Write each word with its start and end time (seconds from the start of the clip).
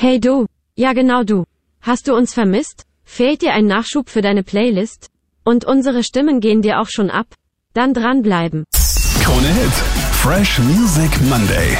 Hey 0.00 0.20
du, 0.20 0.46
ja 0.76 0.92
genau 0.92 1.24
du. 1.24 1.42
Hast 1.80 2.06
du 2.06 2.14
uns 2.14 2.32
vermisst? 2.32 2.84
Fehlt 3.02 3.42
dir 3.42 3.52
ein 3.52 3.66
Nachschub 3.66 4.08
für 4.08 4.22
deine 4.22 4.44
Playlist? 4.44 5.08
Und 5.42 5.64
unsere 5.64 6.04
Stimmen 6.04 6.38
gehen 6.38 6.62
dir 6.62 6.78
auch 6.78 6.86
schon 6.88 7.10
ab? 7.10 7.26
Dann 7.74 7.94
dranbleiben. 7.94 8.62
Krone 9.20 9.48
Hit. 9.48 9.72
Fresh 10.12 10.60
Music 10.60 11.10
Monday. 11.28 11.76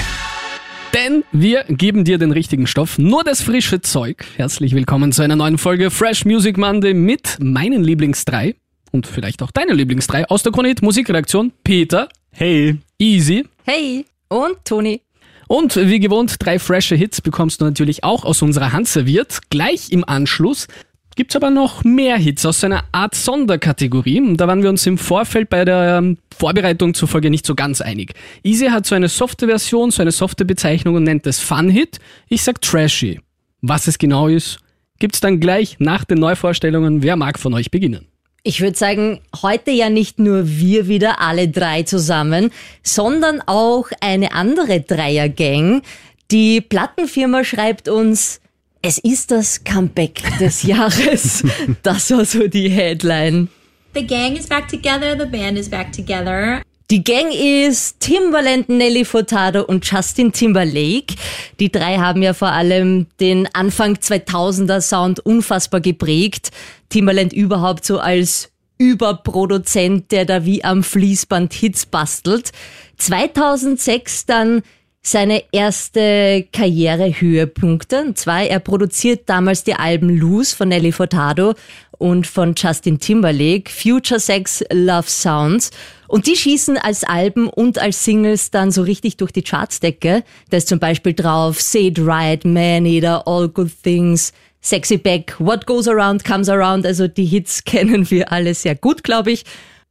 Denn 0.92 1.22
wir 1.30 1.62
geben 1.68 2.02
dir 2.04 2.18
den 2.18 2.32
richtigen 2.32 2.66
Stoff, 2.66 2.98
nur 2.98 3.22
das 3.22 3.40
frische 3.40 3.82
Zeug. 3.82 4.24
Herzlich 4.34 4.74
willkommen 4.74 5.12
zu 5.12 5.22
einer 5.22 5.36
neuen 5.36 5.56
Folge 5.56 5.88
Fresh 5.88 6.24
Music 6.24 6.58
Monday 6.58 6.94
mit 6.94 7.36
meinen 7.40 7.84
Lieblings 7.84 8.24
drei 8.24 8.56
und 8.90 9.06
vielleicht 9.06 9.44
auch 9.44 9.52
deinen 9.52 9.76
Lieblings 9.76 10.08
drei 10.08 10.28
aus 10.28 10.42
der 10.42 10.50
Krone 10.50 10.70
Hit 10.70 10.82
Musikredaktion. 10.82 11.52
Peter, 11.62 12.08
Hey, 12.32 12.78
Easy 12.98 13.46
Hey 13.64 14.06
und 14.28 14.56
Toni. 14.64 15.02
Und 15.48 15.76
wie 15.76 15.98
gewohnt 15.98 16.36
drei 16.38 16.58
frische 16.58 16.94
Hits 16.94 17.20
bekommst 17.20 17.60
du 17.60 17.64
natürlich 17.64 18.04
auch 18.04 18.24
aus 18.24 18.42
unserer 18.42 18.72
Hand 18.72 18.86
serviert. 18.86 19.40
Gleich 19.50 19.90
im 19.90 20.04
Anschluss 20.04 20.68
gibt's 21.16 21.34
aber 21.34 21.50
noch 21.50 21.82
mehr 21.82 22.16
Hits 22.16 22.46
aus 22.46 22.62
einer 22.62 22.84
Art 22.92 23.14
Sonderkategorie. 23.14 24.36
Da 24.36 24.46
waren 24.46 24.62
wir 24.62 24.70
uns 24.70 24.86
im 24.86 24.98
Vorfeld 24.98 25.48
bei 25.48 25.64
der 25.64 25.98
ähm, 25.98 26.18
Vorbereitung 26.38 26.94
zur 26.94 27.08
Folge 27.08 27.30
nicht 27.30 27.44
so 27.44 27.54
ganz 27.54 27.80
einig. 27.80 28.12
Easy 28.44 28.66
hat 28.66 28.86
so 28.86 28.94
eine 28.94 29.08
softe 29.08 29.46
Version, 29.46 29.90
so 29.90 30.02
eine 30.02 30.12
softe 30.12 30.44
Bezeichnung 30.44 30.94
und 30.94 31.04
nennt 31.04 31.26
es 31.26 31.40
Fun 31.40 31.70
Hit. 31.70 31.98
Ich 32.28 32.42
sag 32.42 32.60
Trashy. 32.60 33.20
Was 33.62 33.88
es 33.88 33.98
genau 33.98 34.28
ist, 34.28 34.60
gibt's 34.98 35.20
dann 35.20 35.40
gleich 35.40 35.76
nach 35.80 36.04
den 36.04 36.18
Neuvorstellungen. 36.18 37.02
Wer 37.02 37.16
mag 37.16 37.38
von 37.38 37.54
euch 37.54 37.70
beginnen? 37.70 38.07
Ich 38.44 38.60
würde 38.60 38.78
sagen, 38.78 39.20
heute 39.42 39.70
ja 39.72 39.90
nicht 39.90 40.18
nur 40.18 40.48
wir 40.48 40.88
wieder 40.88 41.20
alle 41.20 41.48
drei 41.48 41.82
zusammen, 41.82 42.50
sondern 42.82 43.42
auch 43.46 43.86
eine 44.00 44.32
andere 44.32 44.80
Dreiergang. 44.80 45.82
Die 46.30 46.60
Plattenfirma 46.60 47.44
schreibt 47.44 47.88
uns, 47.88 48.40
es 48.80 48.98
ist 48.98 49.32
das 49.32 49.64
Comeback 49.64 50.22
des 50.38 50.62
Jahres. 50.64 51.42
Das 51.82 52.10
war 52.10 52.24
so 52.24 52.46
die 52.46 52.68
Headline. 52.68 53.48
The 53.94 54.06
gang 54.06 54.38
is 54.38 54.46
back 54.46 54.68
together, 54.68 55.16
the 55.18 55.26
band 55.26 55.58
is 55.58 55.68
back 55.68 55.92
together. 55.92 56.62
Die 56.90 57.04
Gang 57.04 57.30
ist 57.34 58.00
Timbaland, 58.00 58.70
Nelly 58.70 59.04
Furtado 59.04 59.62
und 59.62 59.84
Justin 59.84 60.32
Timberlake. 60.32 61.16
Die 61.60 61.70
drei 61.70 61.98
haben 61.98 62.22
ja 62.22 62.32
vor 62.32 62.48
allem 62.48 63.08
den 63.20 63.46
Anfang 63.54 63.96
2000er 63.96 64.80
Sound 64.80 65.20
unfassbar 65.20 65.82
geprägt. 65.82 66.50
Timbaland 66.88 67.34
überhaupt 67.34 67.84
so 67.84 67.98
als 67.98 68.50
Überproduzent, 68.78 70.10
der 70.12 70.24
da 70.24 70.46
wie 70.46 70.64
am 70.64 70.82
Fließband 70.82 71.52
Hits 71.52 71.84
bastelt. 71.84 72.52
2006 72.96 74.24
dann 74.24 74.62
seine 75.02 75.42
erste 75.52 76.46
Karrierehöhepunkte. 76.52 78.02
Und 78.02 78.18
zwar, 78.18 78.42
er 78.42 78.60
produziert 78.60 79.28
damals 79.28 79.64
die 79.64 79.74
Alben 79.74 80.10
Loose 80.10 80.54
von 80.54 80.68
Nelly 80.68 80.92
Furtado 80.92 81.54
und 81.98 82.26
von 82.26 82.54
Justin 82.56 82.98
Timberlake, 82.98 83.70
Future 83.70 84.20
Sex 84.20 84.64
Love 84.72 85.08
Sounds. 85.08 85.70
Und 86.06 86.26
die 86.26 86.36
schießen 86.36 86.78
als 86.78 87.04
Alben 87.04 87.48
und 87.48 87.78
als 87.78 88.04
Singles 88.04 88.50
dann 88.50 88.70
so 88.70 88.82
richtig 88.82 89.16
durch 89.18 89.32
die 89.32 89.42
Chartsdecke. 89.42 90.24
Da 90.50 90.56
ist 90.56 90.68
zum 90.68 90.78
Beispiel 90.78 91.12
drauf 91.12 91.60
Say 91.60 91.88
It 91.88 91.98
Right, 92.00 92.44
Man 92.44 92.86
Eater, 92.86 93.26
All 93.26 93.48
Good 93.48 93.70
Things, 93.82 94.32
Sexy 94.60 94.96
Back, 94.96 95.34
What 95.38 95.66
Goes 95.66 95.86
Around 95.86 96.24
Comes 96.24 96.48
Around. 96.48 96.86
Also 96.86 97.08
die 97.08 97.26
Hits 97.26 97.64
kennen 97.64 98.10
wir 98.10 98.32
alle 98.32 98.54
sehr 98.54 98.74
gut, 98.74 99.04
glaube 99.04 99.32
ich. 99.32 99.44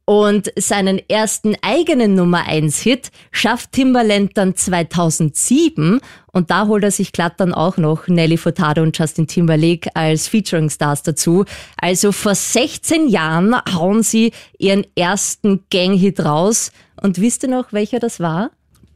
Und 0.08 0.50
seinen 0.56 1.06
ersten 1.10 1.54
eigenen 1.60 2.14
Nummer 2.14 2.46
1 2.46 2.78
Hit 2.80 3.10
schafft 3.30 3.72
Timbaland 3.72 4.38
dann 4.38 4.56
2007 4.56 6.00
und 6.32 6.50
da 6.50 6.66
holt 6.66 6.82
er 6.82 6.90
sich 6.90 7.12
glatt 7.12 7.34
dann 7.36 7.52
auch 7.52 7.76
noch 7.76 8.08
Nelly 8.08 8.38
Furtado 8.38 8.82
und 8.82 8.96
Justin 8.98 9.26
Timberlake 9.26 9.94
als 9.94 10.26
Featuring 10.26 10.70
Stars 10.70 11.02
dazu. 11.02 11.44
Also 11.76 12.12
vor 12.12 12.34
16 12.34 13.08
Jahren 13.08 13.54
hauen 13.74 14.02
sie 14.02 14.32
ihren 14.58 14.86
ersten 14.96 15.64
Gang-Hit 15.68 16.20
raus 16.24 16.72
und 17.02 17.20
wisst 17.20 17.42
ihr 17.42 17.50
noch, 17.50 17.74
welcher 17.74 17.98
das 17.98 18.18
war? 18.18 18.50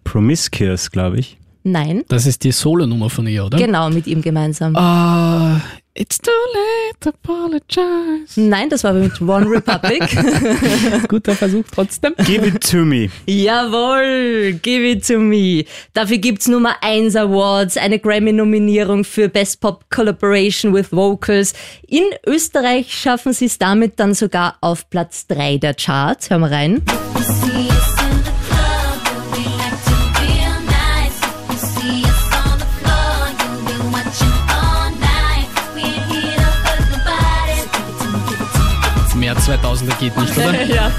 Promiscuous, 0.05 0.91
glaube 0.91 1.19
ich. 1.19 1.37
Nein, 1.63 2.05
Das 2.09 2.25
ist 2.25 2.43
die 2.43 2.53
Solo-Nummer 2.53 3.11
von 3.11 3.27
ihr, 3.27 3.45
oder? 3.45 3.59
genau 3.59 3.91
mit 3.91 4.07
ihm 4.07 4.23
gemeinsam. 4.23 4.75
Ah, 4.77 5.61
it's 5.95 6.19
too 6.19 6.31
late 6.55 7.01
to 7.01 7.11
apologize. 7.11 8.37
Nein, 8.37 8.71
das 8.71 8.85
war 8.85 8.93
mit 8.95 9.21
One 9.21 9.47
Republic. 9.49 10.03
Guter 11.09 11.35
Versuch 11.35 11.65
trotzdem. 11.73 12.15
Give 12.25 12.47
it 12.47 12.63
to 12.71 12.79
me. 12.79 13.11
Jawohl, 13.27 14.55
give 14.63 14.85
it 14.85 15.07
to 15.07 15.19
me. 15.19 15.67
Dafür 15.93 16.19
gibt's 16.19 16.49
Nummer 16.49 16.77
1 16.81 17.17
Awards, 17.17 17.77
eine 17.77 17.99
Grammy-Nominierung 17.99 19.05
für 19.05 19.29
Best 19.29 19.61
Pop 19.61 19.85
Collaboration 19.91 20.73
with 20.73 20.93
Vocals. 20.93 21.53
In 21.87 22.05
Österreich 22.27 22.93
schaffen 22.93 23.33
sie 23.33 23.47
es 23.47 23.59
damit 23.59 24.01
dann 24.01 24.15
sogar 24.15 24.57
auf 24.61 24.89
Platz 24.89 25.27
3 25.27 25.59
der 25.59 25.75
Charts. 25.75 26.31
Hören 26.31 26.41
wir 26.41 26.51
rein. 26.51 26.83
2000er 39.43 39.99
geht 39.99 40.17
nicht, 40.17 40.39
oder? 40.39 40.53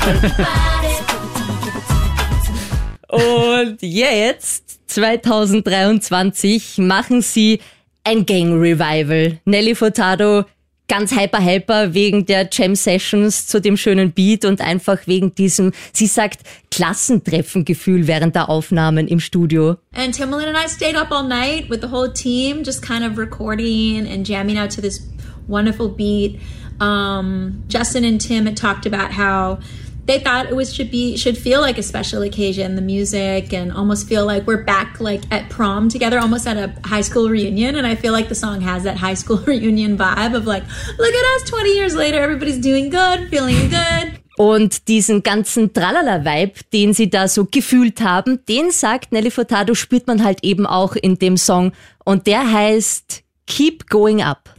Body. 3.07 3.67
Und 3.67 3.77
jetzt, 3.81 4.79
2023, 4.87 6.79
machen 6.79 7.21
sie 7.21 7.61
ein 8.03 8.25
Gang-Revival. 8.25 9.39
Nelly 9.45 9.75
Furtado 9.75 10.43
ganz 10.89 11.15
hyper 11.15 11.41
hyper 11.43 11.93
wegen 11.93 12.25
der 12.25 12.49
Jam 12.51 12.75
Sessions 12.75 13.47
zu 13.47 13.61
dem 13.61 13.77
schönen 13.77 14.11
Beat 14.11 14.43
und 14.43 14.59
einfach 14.59 15.07
wegen 15.07 15.33
diesem, 15.33 15.71
sie 15.93 16.07
sagt, 16.07 16.41
Klassentreffengefühl 16.69 18.07
während 18.07 18.35
der 18.35 18.49
Aufnahmen 18.49 19.07
im 19.07 19.21
Studio. 19.21 19.77
And 19.93 20.13
Timbaland 20.13 20.47
and 20.47 20.57
I 20.57 20.67
stayed 20.67 20.97
up 20.97 21.11
all 21.11 21.25
night 21.25 21.69
with 21.69 21.79
the 21.81 21.89
whole 21.89 22.11
team, 22.11 22.63
just 22.63 22.85
kind 22.85 23.05
of 23.05 23.17
recording 23.17 24.05
and 24.05 24.27
jamming 24.27 24.57
out 24.57 24.71
to 24.71 24.81
this 24.81 25.07
wonderful 25.47 25.89
beat. 25.89 26.39
Um, 26.79 27.63
Justin 27.67 28.03
and 28.03 28.19
Tim 28.19 28.45
had 28.45 28.57
talked 28.57 28.85
about 28.85 29.11
how 29.11 29.59
they 30.06 30.19
thought 30.19 30.47
it 30.47 30.56
was 30.56 30.73
should 30.73 30.91
be 30.91 31.16
should 31.16 31.38
feel 31.38 31.61
like 31.61 31.78
a 31.78 31.84
special 31.84 32.22
occasion, 32.23 32.75
the 32.75 32.81
music, 32.81 33.53
and 33.53 33.72
almost 33.72 34.07
feel 34.07 34.25
like 34.25 34.45
we're 34.45 34.63
back 34.63 35.00
like 35.00 35.23
at 35.31 35.50
prom 35.50 35.89
together, 35.89 36.19
almost 36.19 36.45
at 36.47 36.57
a 36.57 36.73
high 36.85 37.01
school 37.01 37.29
reunion. 37.29 37.75
And 37.75 37.88
I 37.88 37.95
feel 37.95 38.11
like 38.11 38.28
the 38.28 38.35
song 38.35 38.61
has 38.61 38.84
that 38.84 38.97
high 38.97 39.13
school 39.13 39.38
reunion 39.47 39.97
vibe 39.97 40.35
of 40.35 40.45
like, 40.45 40.63
look 40.97 41.13
at 41.13 41.35
us, 41.35 41.50
twenty 41.50 41.75
years 41.75 41.95
later, 41.95 42.19
everybody's 42.19 42.59
doing 42.59 42.90
good, 42.90 43.29
feeling 43.29 43.69
good. 43.69 44.19
Und 44.35 44.88
diesen 44.88 45.22
ganzen 45.22 45.73
Tralala-Vibe, 45.73 46.53
den 46.73 46.94
sie 46.94 47.07
da 47.07 47.28
so 47.28 47.45
gefühlt 47.45 48.01
haben, 48.01 48.40
den 48.50 48.72
sagt 48.72 49.11
Nelly 49.11 49.29
Furtado, 49.29 49.75
spürt 49.75 50.07
man 50.07 50.23
halt 50.23 50.44
eben 50.44 50.66
auch 50.66 50.95
in 50.95 51.19
dem 51.19 51.38
Song. 51.38 51.72
Und 52.03 52.25
der 52.25 52.51
heißt 52.51 53.23
Keep 53.45 53.90
Going 53.90 54.23
Up. 54.23 54.50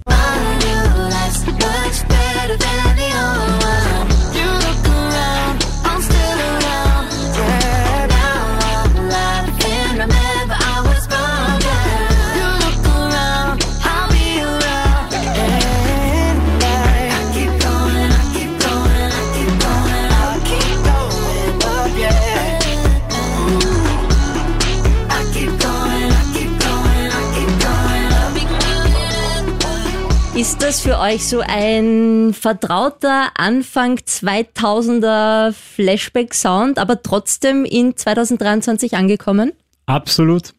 Euch 31.04 31.26
so 31.26 31.40
ein 31.46 32.32
vertrauter 32.32 33.30
Anfang 33.36 33.98
2000er 33.98 35.52
Flashback-Sound, 35.52 36.78
aber 36.78 37.02
trotzdem 37.02 37.66
in 37.66 37.96
2023 37.96 38.94
angekommen? 38.96 39.52
Absolut. 39.84 40.54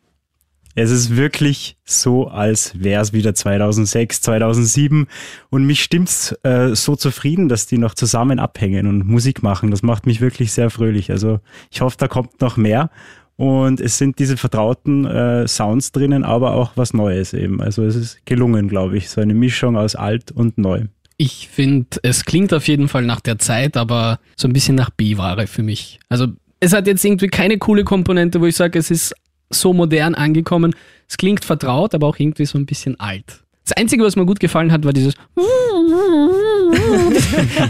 Es 0.75 0.92
ist 0.92 1.15
wirklich 1.15 1.77
so, 1.86 2.27
als 2.27 2.74
wäre 2.75 3.01
es 3.01 3.13
wieder 3.13 3.33
2006, 3.33 4.21
2007. 4.21 5.07
Und 5.50 5.65
mich 5.65 5.81
stimmt's 5.81 6.36
äh, 6.44 6.75
so 6.75 6.95
zufrieden, 6.95 7.47
dass 7.47 7.65
die 7.65 7.77
noch 7.77 7.95
zusammen 7.95 8.39
abhängen 8.39 8.86
und 8.86 9.07
Musik 9.07 9.42
machen. 9.42 9.71
Das 9.71 9.83
macht 9.83 10.06
mich 10.06 10.21
wirklich 10.21 10.51
sehr 10.51 10.69
fröhlich. 10.69 11.09
Also 11.12 11.39
ich 11.71 11.81
hoffe, 11.81 11.95
da 11.97 12.07
kommt 12.07 12.42
noch 12.42 12.57
mehr. 12.57 12.92
Und 13.38 13.82
es 13.82 13.98
sind 13.98 14.18
diese 14.20 14.38
vertrauten 14.38 15.06
äh, 15.06 15.48
Sounds 15.48 15.92
drinnen, 15.92 16.24
aber 16.24 16.54
auch 16.54 16.72
was 16.76 16.94
Neues 16.94 17.34
eben. 17.34 17.62
Also 17.62 17.84
es 17.84 17.96
ist 17.96 18.26
gelungen, 18.26 18.70
glaube 18.70 18.98
ich. 18.98 19.10
So 19.10 19.20
eine 19.20 19.34
Mischung 19.34 19.76
aus 19.76 19.96
alt 19.96 20.32
und 20.32 20.58
neu. 20.58 20.86
Ich 21.18 21.48
finde, 21.50 22.00
es 22.04 22.26
klingt 22.26 22.54
auf 22.54 22.68
jeden 22.68 22.88
Fall 22.88 23.04
nach 23.04 23.22
der 23.22 23.40
Zeit, 23.40 23.78
aber 23.78 24.20
so 24.36 24.48
ein 24.48 24.54
bisschen 24.54 24.76
nach 24.76 24.90
B-Ware 24.90 25.48
für 25.48 25.64
mich. 25.64 26.00
Also 26.10 26.28
es 26.60 26.74
hat 26.74 26.88
jetzt 26.88 27.04
irgendwie 27.04 27.28
keine 27.28 27.58
coole 27.58 27.84
Komponente, 27.84 28.42
wo 28.42 28.46
ich 28.46 28.56
sage, 28.56 28.80
es 28.80 28.92
ist 28.92 29.14
so 29.50 29.74
modern 29.74 30.16
angekommen. 30.16 30.74
Es 31.08 31.18
klingt 31.18 31.46
vertraut, 31.46 31.94
aber 31.94 32.08
auch 32.08 32.20
irgendwie 32.20 32.46
so 32.46 32.58
ein 32.58 32.66
bisschen 32.66 33.00
alt. 33.00 33.44
Das 33.66 33.76
Einzige, 33.78 34.04
was 34.04 34.16
mir 34.16 34.26
gut 34.26 34.40
gefallen 34.40 34.72
hat, 34.72 34.86
war 34.86 34.94
dieses. 34.94 35.16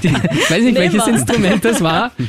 Die, 0.03 0.07
ich 0.07 0.51
weiß 0.51 0.63
nicht, 0.63 0.77
welches. 0.77 1.07
Instrument 1.07 1.63
das 1.63 1.81
war. 1.81 2.11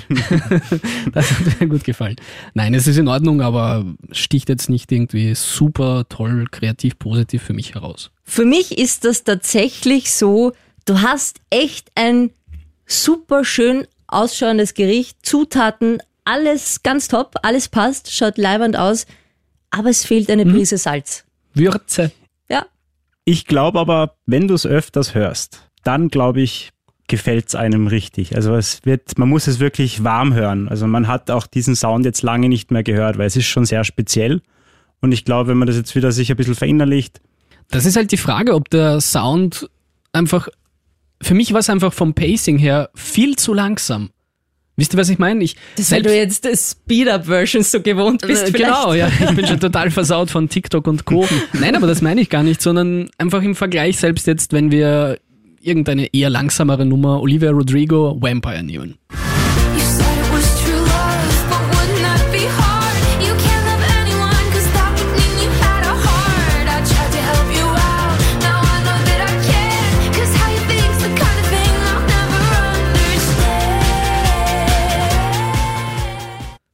Das 1.12 1.30
hat 1.30 1.60
mir 1.60 1.68
gut 1.68 1.84
gefallen. 1.84 2.16
Nein, 2.54 2.74
es 2.74 2.86
ist 2.86 2.96
in 2.98 3.08
Ordnung, 3.08 3.40
aber 3.40 3.84
sticht 4.12 4.48
jetzt 4.48 4.68
nicht 4.68 4.92
irgendwie 4.92 5.34
super 5.34 6.04
toll, 6.08 6.46
kreativ, 6.50 6.98
positiv 6.98 7.42
für 7.42 7.54
mich 7.54 7.74
heraus. 7.74 8.10
Für 8.22 8.44
mich 8.44 8.78
ist 8.78 9.04
das 9.04 9.24
tatsächlich 9.24 10.12
so, 10.12 10.52
du 10.84 11.00
hast 11.00 11.40
echt 11.50 11.90
ein 11.94 12.30
super 12.86 13.44
schön 13.44 13.86
ausschauendes 14.06 14.74
Gericht, 14.74 15.18
Zutaten, 15.22 15.98
alles 16.24 16.82
ganz 16.82 17.08
top, 17.08 17.36
alles 17.42 17.68
passt, 17.68 18.12
schaut 18.12 18.38
leibend 18.38 18.76
aus, 18.76 19.06
aber 19.70 19.90
es 19.90 20.04
fehlt 20.04 20.30
eine 20.30 20.44
Prise 20.44 20.78
Salz. 20.78 21.24
Würze. 21.54 22.12
Ja, 22.48 22.66
Ich 23.28 23.46
glaube 23.46 23.80
aber, 23.80 24.14
wenn 24.24 24.46
du 24.46 24.54
es 24.54 24.64
öfters 24.64 25.14
hörst, 25.14 25.68
dann 25.82 26.08
glaube 26.08 26.40
ich, 26.40 26.70
gefällt 27.08 27.48
es 27.48 27.54
einem 27.56 27.88
richtig. 27.88 28.36
Also 28.36 28.54
es 28.54 28.84
wird, 28.84 29.18
man 29.18 29.28
muss 29.28 29.48
es 29.48 29.58
wirklich 29.58 30.04
warm 30.04 30.32
hören. 30.32 30.68
Also 30.68 30.86
man 30.86 31.08
hat 31.08 31.30
auch 31.32 31.48
diesen 31.48 31.74
Sound 31.74 32.04
jetzt 32.04 32.22
lange 32.22 32.48
nicht 32.48 32.70
mehr 32.70 32.84
gehört, 32.84 33.18
weil 33.18 33.26
es 33.26 33.36
ist 33.36 33.46
schon 33.46 33.64
sehr 33.64 33.82
speziell. 33.82 34.42
Und 35.00 35.10
ich 35.10 35.24
glaube, 35.24 35.50
wenn 35.50 35.58
man 35.58 35.66
das 35.66 35.76
jetzt 35.76 35.96
wieder 35.96 36.12
sich 36.12 36.30
ein 36.30 36.36
bisschen 36.36 36.54
verinnerlicht, 36.54 37.20
Das 37.70 37.84
ist 37.84 37.96
halt 37.96 38.12
die 38.12 38.16
Frage, 38.16 38.54
ob 38.54 38.70
der 38.70 39.00
Sound 39.00 39.68
einfach. 40.12 40.48
Für 41.20 41.34
mich 41.34 41.52
war 41.52 41.60
es 41.60 41.68
einfach 41.68 41.92
vom 41.92 42.14
Pacing 42.14 42.58
her 42.58 42.90
viel 42.94 43.34
zu 43.34 43.54
langsam. 43.54 44.10
Wisst 44.76 44.92
ihr, 44.94 44.98
was 44.98 45.08
ich 45.08 45.18
meine? 45.18 45.42
Ich 45.42 45.56
das 45.76 45.90
weil 45.90 46.02
du 46.02 46.14
jetzt 46.14 46.44
das 46.44 46.72
Speed-Up-Version 46.72 47.62
so 47.62 47.80
gewohnt 47.80 48.20
bist 48.26 48.42
Äh, 48.42 48.52
vielleicht. 48.52 48.74
Genau, 48.74 48.92
ja. 48.92 49.08
Ich 49.08 49.34
bin 49.34 49.46
schon 49.46 49.60
total 49.60 49.90
versaut 49.90 50.30
von 50.30 50.50
TikTok 50.50 50.86
und 50.86 51.06
Co. 51.06 51.26
Nein, 51.54 51.74
aber 51.76 51.86
das 51.86 52.02
meine 52.02 52.20
ich 52.20 52.28
gar 52.28 52.42
nicht, 52.42 52.60
sondern 52.60 53.08
einfach 53.16 53.42
im 53.42 53.54
Vergleich 53.54 53.96
selbst 53.96 54.26
jetzt, 54.26 54.52
wenn 54.52 54.70
wir 54.70 55.18
irgendeine 55.62 56.12
eher 56.12 56.28
langsamere 56.30 56.84
Nummer, 56.84 57.20
Olivia 57.22 57.50
Rodrigo, 57.50 58.16
Vampire 58.20 58.62
nehmen. 58.62 58.96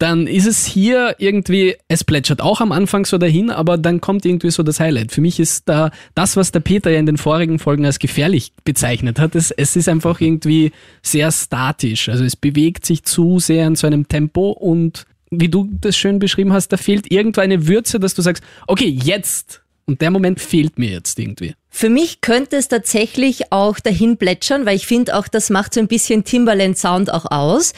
Dann 0.03 0.27
ist 0.27 0.49
es 0.49 0.67
hier 0.67 1.15
irgendwie, 1.19 1.77
es 1.87 2.03
plätschert 2.03 2.41
auch 2.41 2.61
am 2.61 2.73
Anfang 2.73 3.07
so 3.07 3.19
dahin, 3.19 3.51
aber 3.51 3.79
dann 3.79 4.01
kommt 4.01 4.25
irgendwie 4.27 4.51
so 4.51 4.65
das 4.65 4.81
Highlight. 4.81 5.13
Für 5.13 5.21
mich 5.21 5.39
ist 5.39 5.69
da 5.69 5.93
das, 6.17 6.37
was 6.37 6.51
der 6.51 6.59
Peter 6.59 6.91
ja 6.91 6.99
in 6.99 7.07
den 7.07 7.19
vorigen 7.19 7.61
Folgen 7.61 7.87
als 7.87 8.01
gefährlich 8.01 8.53
bezeichnet 8.65 9.21
hat, 9.21 9.37
es, 9.37 9.53
es 9.53 9.77
ist 9.77 9.89
einfach 9.89 10.21
irgendwie 10.21 10.73
sehr 11.03 11.31
statisch. 11.31 12.09
Also 12.09 12.25
es 12.25 12.35
bewegt 12.35 12.85
sich 12.85 13.05
zu 13.05 13.39
sehr 13.39 13.65
in 13.65 13.77
so 13.77 13.87
einem 13.87 14.09
Tempo 14.09 14.51
und 14.51 15.07
wie 15.31 15.49
du 15.49 15.71
das 15.81 15.97
schön 15.97 16.19
beschrieben 16.19 16.53
hast, 16.53 16.73
da 16.73 16.79
fehlt 16.79 17.13
irgendwo 17.13 17.41
eine 17.41 17.69
Würze, 17.69 18.01
dass 18.01 18.15
du 18.15 18.23
sagst, 18.23 18.43
okay, 18.67 18.89
jetzt. 18.89 19.63
Und 19.85 20.01
der 20.01 20.11
Moment 20.11 20.41
fehlt 20.41 20.81
mir 20.81 20.91
jetzt 20.91 21.17
irgendwie. 21.21 21.55
Für 21.71 21.89
mich 21.89 22.21
könnte 22.21 22.57
es 22.57 22.67
tatsächlich 22.67 23.53
auch 23.53 23.79
dahin 23.79 24.17
plätschern, 24.17 24.67
weil 24.67 24.75
ich 24.75 24.87
finde 24.87 25.17
auch, 25.17 25.29
das 25.29 25.49
macht 25.49 25.75
so 25.75 25.81
ein 25.81 25.87
bisschen 25.89 26.25
Timbaland-Sound 26.25 27.13
auch 27.13 27.31
aus. 27.31 27.73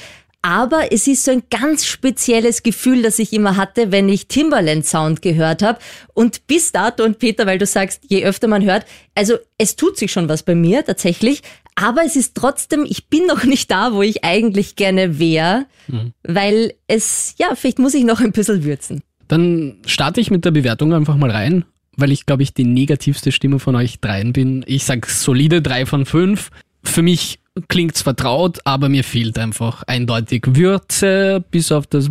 Aber 0.44 0.92
es 0.92 1.06
ist 1.06 1.24
so 1.24 1.30
ein 1.30 1.44
ganz 1.48 1.86
spezielles 1.86 2.62
Gefühl, 2.62 3.00
das 3.00 3.18
ich 3.18 3.32
immer 3.32 3.56
hatte, 3.56 3.92
wenn 3.92 4.10
ich 4.10 4.28
Timbaland-Sound 4.28 5.22
gehört 5.22 5.62
habe. 5.62 5.78
Und 6.12 6.46
bis 6.46 6.70
dato, 6.70 7.02
und 7.02 7.18
Peter, 7.18 7.46
weil 7.46 7.56
du 7.56 7.64
sagst, 7.64 8.02
je 8.08 8.26
öfter 8.26 8.46
man 8.46 8.62
hört, 8.62 8.84
also 9.14 9.36
es 9.56 9.74
tut 9.76 9.96
sich 9.96 10.12
schon 10.12 10.28
was 10.28 10.42
bei 10.42 10.54
mir 10.54 10.84
tatsächlich. 10.84 11.40
Aber 11.76 12.04
es 12.04 12.14
ist 12.14 12.34
trotzdem, 12.34 12.84
ich 12.86 13.08
bin 13.08 13.24
noch 13.26 13.44
nicht 13.44 13.70
da, 13.70 13.94
wo 13.94 14.02
ich 14.02 14.22
eigentlich 14.22 14.76
gerne 14.76 15.18
wäre, 15.18 15.64
weil 16.24 16.74
es, 16.88 17.34
ja, 17.38 17.54
vielleicht 17.54 17.78
muss 17.78 17.94
ich 17.94 18.04
noch 18.04 18.20
ein 18.20 18.32
bisschen 18.32 18.64
würzen. 18.64 19.02
Dann 19.28 19.78
starte 19.86 20.20
ich 20.20 20.30
mit 20.30 20.44
der 20.44 20.50
Bewertung 20.50 20.92
einfach 20.92 21.16
mal 21.16 21.30
rein, 21.30 21.64
weil 21.96 22.12
ich 22.12 22.26
glaube 22.26 22.42
ich 22.42 22.52
die 22.52 22.64
negativste 22.64 23.32
Stimme 23.32 23.60
von 23.60 23.76
euch 23.76 23.98
dreien 23.98 24.34
bin. 24.34 24.62
Ich 24.66 24.84
sag 24.84 25.06
solide 25.06 25.62
drei 25.62 25.86
von 25.86 26.04
fünf. 26.04 26.50
Für 26.82 27.00
mich 27.00 27.38
klingt's 27.68 28.02
vertraut, 28.02 28.58
aber 28.64 28.88
mir 28.88 29.04
fehlt 29.04 29.38
einfach 29.38 29.82
eindeutig 29.84 30.42
Würze, 30.46 31.44
bis 31.50 31.70
auf 31.72 31.86
das 31.86 32.10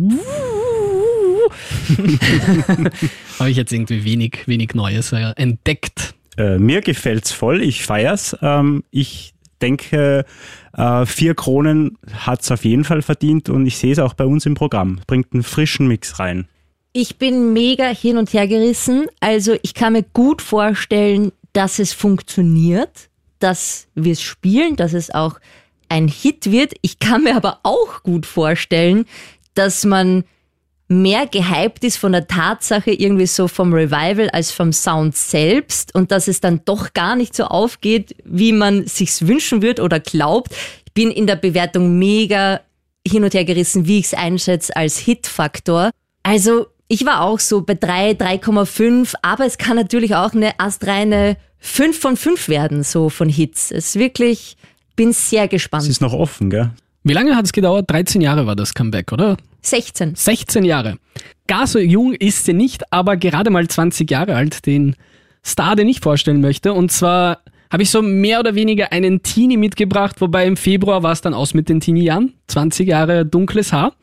habe 3.38 3.50
ich 3.50 3.56
jetzt 3.56 3.72
irgendwie 3.72 4.04
wenig, 4.04 4.46
wenig 4.46 4.74
Neues 4.74 5.12
äh, 5.12 5.32
entdeckt. 5.36 6.14
äh, 6.36 6.58
mir 6.58 6.80
gefällt's 6.80 7.30
voll, 7.32 7.62
ich 7.62 7.84
feier's. 7.84 8.36
Ähm, 8.42 8.82
ich 8.90 9.34
denke, 9.60 10.24
äh, 10.72 11.06
vier 11.06 11.34
Kronen 11.34 11.98
hat's 12.12 12.50
auf 12.50 12.64
jeden 12.64 12.84
Fall 12.84 13.02
verdient 13.02 13.48
und 13.48 13.66
ich 13.66 13.76
sehe 13.78 13.92
es 13.92 13.98
auch 13.98 14.14
bei 14.14 14.24
uns 14.24 14.46
im 14.46 14.54
Programm. 14.54 15.00
Bringt 15.06 15.32
einen 15.32 15.42
frischen 15.42 15.86
Mix 15.86 16.18
rein. 16.18 16.48
Ich 16.92 17.16
bin 17.18 17.52
mega 17.52 17.86
hin 17.86 18.16
und 18.18 18.32
her 18.32 18.48
gerissen. 18.48 19.06
Also 19.20 19.56
ich 19.62 19.74
kann 19.74 19.92
mir 19.94 20.04
gut 20.12 20.42
vorstellen, 20.42 21.32
dass 21.52 21.78
es 21.78 21.92
funktioniert, 21.92 23.10
dass 23.38 23.86
wir 23.94 24.12
es 24.12 24.22
spielen, 24.22 24.76
dass 24.76 24.92
es 24.92 25.12
auch 25.12 25.38
ein 25.88 26.08
Hit 26.08 26.50
wird. 26.50 26.74
Ich 26.82 26.98
kann 26.98 27.24
mir 27.24 27.36
aber 27.36 27.60
auch 27.62 28.02
gut 28.02 28.26
vorstellen, 28.26 29.04
dass 29.54 29.84
man 29.84 30.24
mehr 30.88 31.26
gehypt 31.26 31.82
ist 31.84 31.96
von 31.96 32.12
der 32.12 32.26
Tatsache 32.26 32.90
irgendwie 32.90 33.26
so 33.26 33.48
vom 33.48 33.72
Revival 33.72 34.28
als 34.30 34.50
vom 34.50 34.72
Sound 34.72 35.16
selbst 35.16 35.94
und 35.94 36.10
dass 36.10 36.28
es 36.28 36.40
dann 36.40 36.60
doch 36.64 36.92
gar 36.92 37.16
nicht 37.16 37.34
so 37.34 37.44
aufgeht, 37.44 38.14
wie 38.24 38.52
man 38.52 38.86
sich's 38.86 39.26
wünschen 39.26 39.62
wird 39.62 39.80
oder 39.80 39.98
glaubt. 39.98 40.54
Ich 40.86 40.92
bin 40.92 41.10
in 41.10 41.26
der 41.26 41.36
Bewertung 41.36 41.98
mega 41.98 42.60
hin 43.06 43.24
und 43.24 43.34
her 43.34 43.44
gerissen, 43.44 43.86
wie 43.86 43.98
ich 43.98 44.06
es 44.06 44.14
einschätze 44.14 44.76
als 44.76 44.98
Hitfaktor. 44.98 45.90
Also 46.22 46.66
ich 46.88 47.06
war 47.06 47.22
auch 47.22 47.40
so 47.40 47.62
bei 47.62 47.74
3, 47.74 48.12
3,5, 48.12 49.14
aber 49.22 49.46
es 49.46 49.58
kann 49.58 49.76
natürlich 49.76 50.14
auch 50.14 50.32
eine 50.32 50.58
astreine 50.60 51.36
5 51.64 51.98
von 51.98 52.16
5 52.16 52.48
werden, 52.48 52.82
so 52.82 53.08
von 53.08 53.30
Hits. 53.30 53.70
Es 53.70 53.88
ist 53.88 53.98
wirklich, 53.98 54.56
bin 54.96 55.12
sehr 55.14 55.44
Es 55.44 55.50
gespannt. 55.50 55.88
ist 55.88 56.02
noch 56.02 56.12
offen, 56.12 56.50
gell? 56.50 56.70
Wie 57.04 57.14
lange 57.14 57.34
hat 57.34 57.46
es 57.46 57.52
gedauert? 57.52 57.90
13 57.90 58.20
Jahre 58.20 58.46
war 58.46 58.54
das 58.54 58.74
Comeback, 58.74 59.12
oder? 59.12 59.38
16. 59.62 60.14
16 60.14 60.64
Jahre. 60.64 60.98
Gar 61.46 61.66
so 61.66 61.78
jung 61.78 62.12
ist 62.12 62.44
sie 62.44 62.52
nicht, 62.52 62.92
aber 62.92 63.16
gerade 63.16 63.48
mal 63.48 63.66
20 63.66 64.10
Jahre 64.10 64.36
alt, 64.36 64.66
den 64.66 64.94
Star, 65.44 65.74
den 65.74 65.88
ich 65.88 66.00
vorstellen 66.00 66.42
möchte. 66.42 66.74
Und 66.74 66.92
zwar 66.92 67.40
habe 67.72 67.82
ich 67.82 67.90
so 67.90 68.02
mehr 68.02 68.40
oder 68.40 68.54
weniger 68.54 68.92
einen 68.92 69.22
Teenie 69.22 69.56
mitgebracht, 69.56 70.20
wobei 70.20 70.46
im 70.46 70.58
Februar 70.58 71.02
war 71.02 71.12
es 71.12 71.22
dann 71.22 71.32
aus 71.32 71.54
mit 71.54 71.70
den 71.70 71.80
Teenie-Jahren. 71.80 72.34
20 72.48 72.86
Jahre 72.86 73.24
dunkles 73.24 73.72
Haar. 73.72 73.94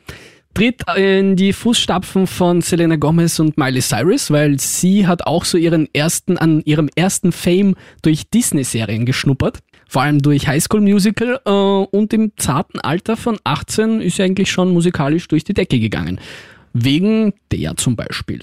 Tritt 0.53 0.83
in 0.97 1.37
die 1.37 1.53
Fußstapfen 1.53 2.27
von 2.27 2.61
Selena 2.61 2.97
Gomez 2.97 3.39
und 3.39 3.57
Miley 3.57 3.81
Cyrus, 3.81 4.31
weil 4.31 4.59
sie 4.59 5.07
hat 5.07 5.25
auch 5.25 5.45
so 5.45 5.57
ihren 5.57 5.87
ersten, 5.93 6.37
an 6.37 6.61
ihrem 6.65 6.89
ersten 6.95 7.31
Fame 7.31 7.75
durch 8.01 8.29
Disney-Serien 8.29 9.05
geschnuppert. 9.05 9.59
Vor 9.87 10.01
allem 10.01 10.21
durch 10.21 10.47
High 10.47 10.61
School 10.61 10.81
Musical 10.81 11.39
äh, 11.45 11.49
und 11.49 12.13
im 12.13 12.33
zarten 12.37 12.79
Alter 12.79 13.15
von 13.15 13.37
18 13.43 14.01
ist 14.01 14.17
sie 14.17 14.23
eigentlich 14.23 14.51
schon 14.51 14.71
musikalisch 14.73 15.27
durch 15.27 15.43
die 15.43 15.53
Decke 15.53 15.79
gegangen. 15.79 16.19
Wegen 16.73 17.33
der 17.51 17.77
zum 17.77 17.95
Beispiel. 17.95 18.41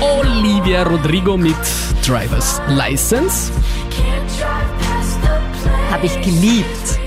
Olivia 0.00 0.82
Rodrigo 0.82 1.36
mit 1.36 1.56
Driver's 2.06 2.60
License. 2.68 3.52
Habe 5.94 6.06
ich 6.06 6.20
geliebt. 6.22 6.98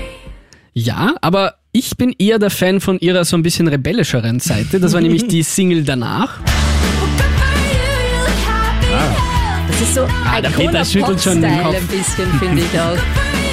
Ja, 0.72 1.14
aber 1.20 1.56
ich 1.72 1.98
bin 1.98 2.14
eher 2.18 2.38
der 2.38 2.48
Fan 2.48 2.80
von 2.80 2.98
ihrer 3.00 3.26
so 3.26 3.36
ein 3.36 3.42
bisschen 3.42 3.68
rebellischeren 3.68 4.40
Seite. 4.40 4.80
Das 4.80 4.94
war 4.94 5.02
nämlich 5.02 5.28
die 5.28 5.42
Single 5.56 5.84
danach. 5.84 6.38
Das 9.68 9.80
ist 9.82 9.94
so 9.94 10.08
Ah, 10.24 10.40
der 10.40 10.48
Peter 10.48 10.82
schüttelt 10.86 11.20
schon 11.20 11.42
den 11.42 11.62
Kopf. 11.62 11.76
ein 11.76 11.86
bisschen, 11.86 12.32
finde 12.38 12.62
ich 12.62 12.80
auch. 12.80 12.96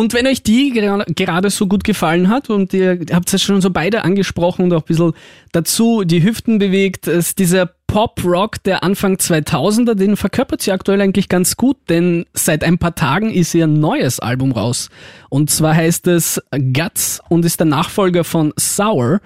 Und 0.00 0.14
wenn 0.14 0.26
euch 0.26 0.42
die 0.42 0.72
gera- 0.72 1.04
gerade 1.14 1.50
so 1.50 1.66
gut 1.66 1.84
gefallen 1.84 2.30
hat 2.30 2.48
und 2.48 2.72
ihr 2.72 2.98
habt 3.12 3.30
es 3.34 3.42
schon 3.42 3.60
so 3.60 3.68
beide 3.68 4.02
angesprochen 4.02 4.64
und 4.64 4.72
auch 4.72 4.80
ein 4.80 4.86
bisschen 4.86 5.12
dazu 5.52 6.04
die 6.04 6.22
Hüften 6.22 6.58
bewegt, 6.58 7.06
ist 7.06 7.38
dieser 7.38 7.66
Pop-Rock 7.86 8.62
der 8.62 8.82
Anfang 8.82 9.16
2000er, 9.16 9.94
den 9.94 10.16
verkörpert 10.16 10.62
sie 10.62 10.72
aktuell 10.72 11.02
eigentlich 11.02 11.28
ganz 11.28 11.58
gut, 11.58 11.76
denn 11.90 12.24
seit 12.32 12.64
ein 12.64 12.78
paar 12.78 12.94
Tagen 12.94 13.30
ist 13.30 13.54
ihr 13.54 13.66
neues 13.66 14.20
Album 14.20 14.52
raus. 14.52 14.88
Und 15.28 15.50
zwar 15.50 15.74
heißt 15.74 16.06
es 16.06 16.40
Guts 16.72 17.20
und 17.28 17.44
ist 17.44 17.60
der 17.60 17.66
Nachfolger 17.66 18.24
von 18.24 18.54
Sour. 18.58 19.20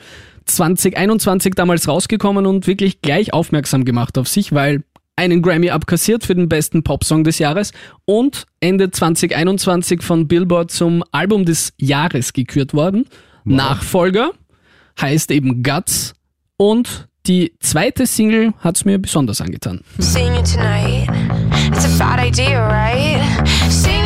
2021 0.47 1.55
damals 1.55 1.87
rausgekommen 1.87 2.47
und 2.47 2.67
wirklich 2.67 3.01
gleich 3.01 3.33
aufmerksam 3.33 3.85
gemacht 3.85 4.19
auf 4.19 4.27
sich, 4.27 4.53
weil 4.53 4.83
einen 5.17 5.43
Grammy 5.43 5.71
abkassiert 5.71 6.25
für 6.25 6.35
den 6.35 6.49
besten 6.49 6.83
Popsong 6.83 7.25
des 7.25 7.39
Jahres 7.39 7.73
und 8.05 8.47
Ende 8.61 8.91
2021 8.91 10.03
von 10.03 10.27
Billboard 10.27 10.71
zum 10.71 11.05
Album 11.13 11.45
des 11.45 11.73
Jahres 11.79 12.33
gekürt 12.33 12.75
worden. 12.75 13.07
Nachfolger 13.45 14.33
heißt 15.01 15.31
eben 15.31 15.63
Guts 15.63 16.15
und 16.57 17.09
die 17.27 17.55
zweite 17.61 18.07
Single 18.07 18.53
hat's 18.61 18.85
mir 18.85 18.99
besonders 18.99 19.41
angetan. 19.41 19.81
Seeing 19.99 20.35
you 20.35 20.43
tonight, 20.43 21.09
it's 21.73 21.87
a 21.87 21.99
bad 21.99 22.21
idea, 22.21 22.67
right? 22.69 23.23
Seeing 23.71 24.04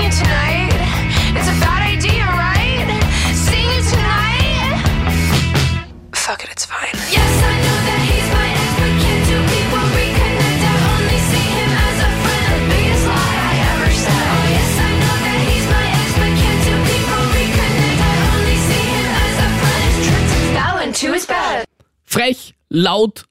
laut, 22.68 23.24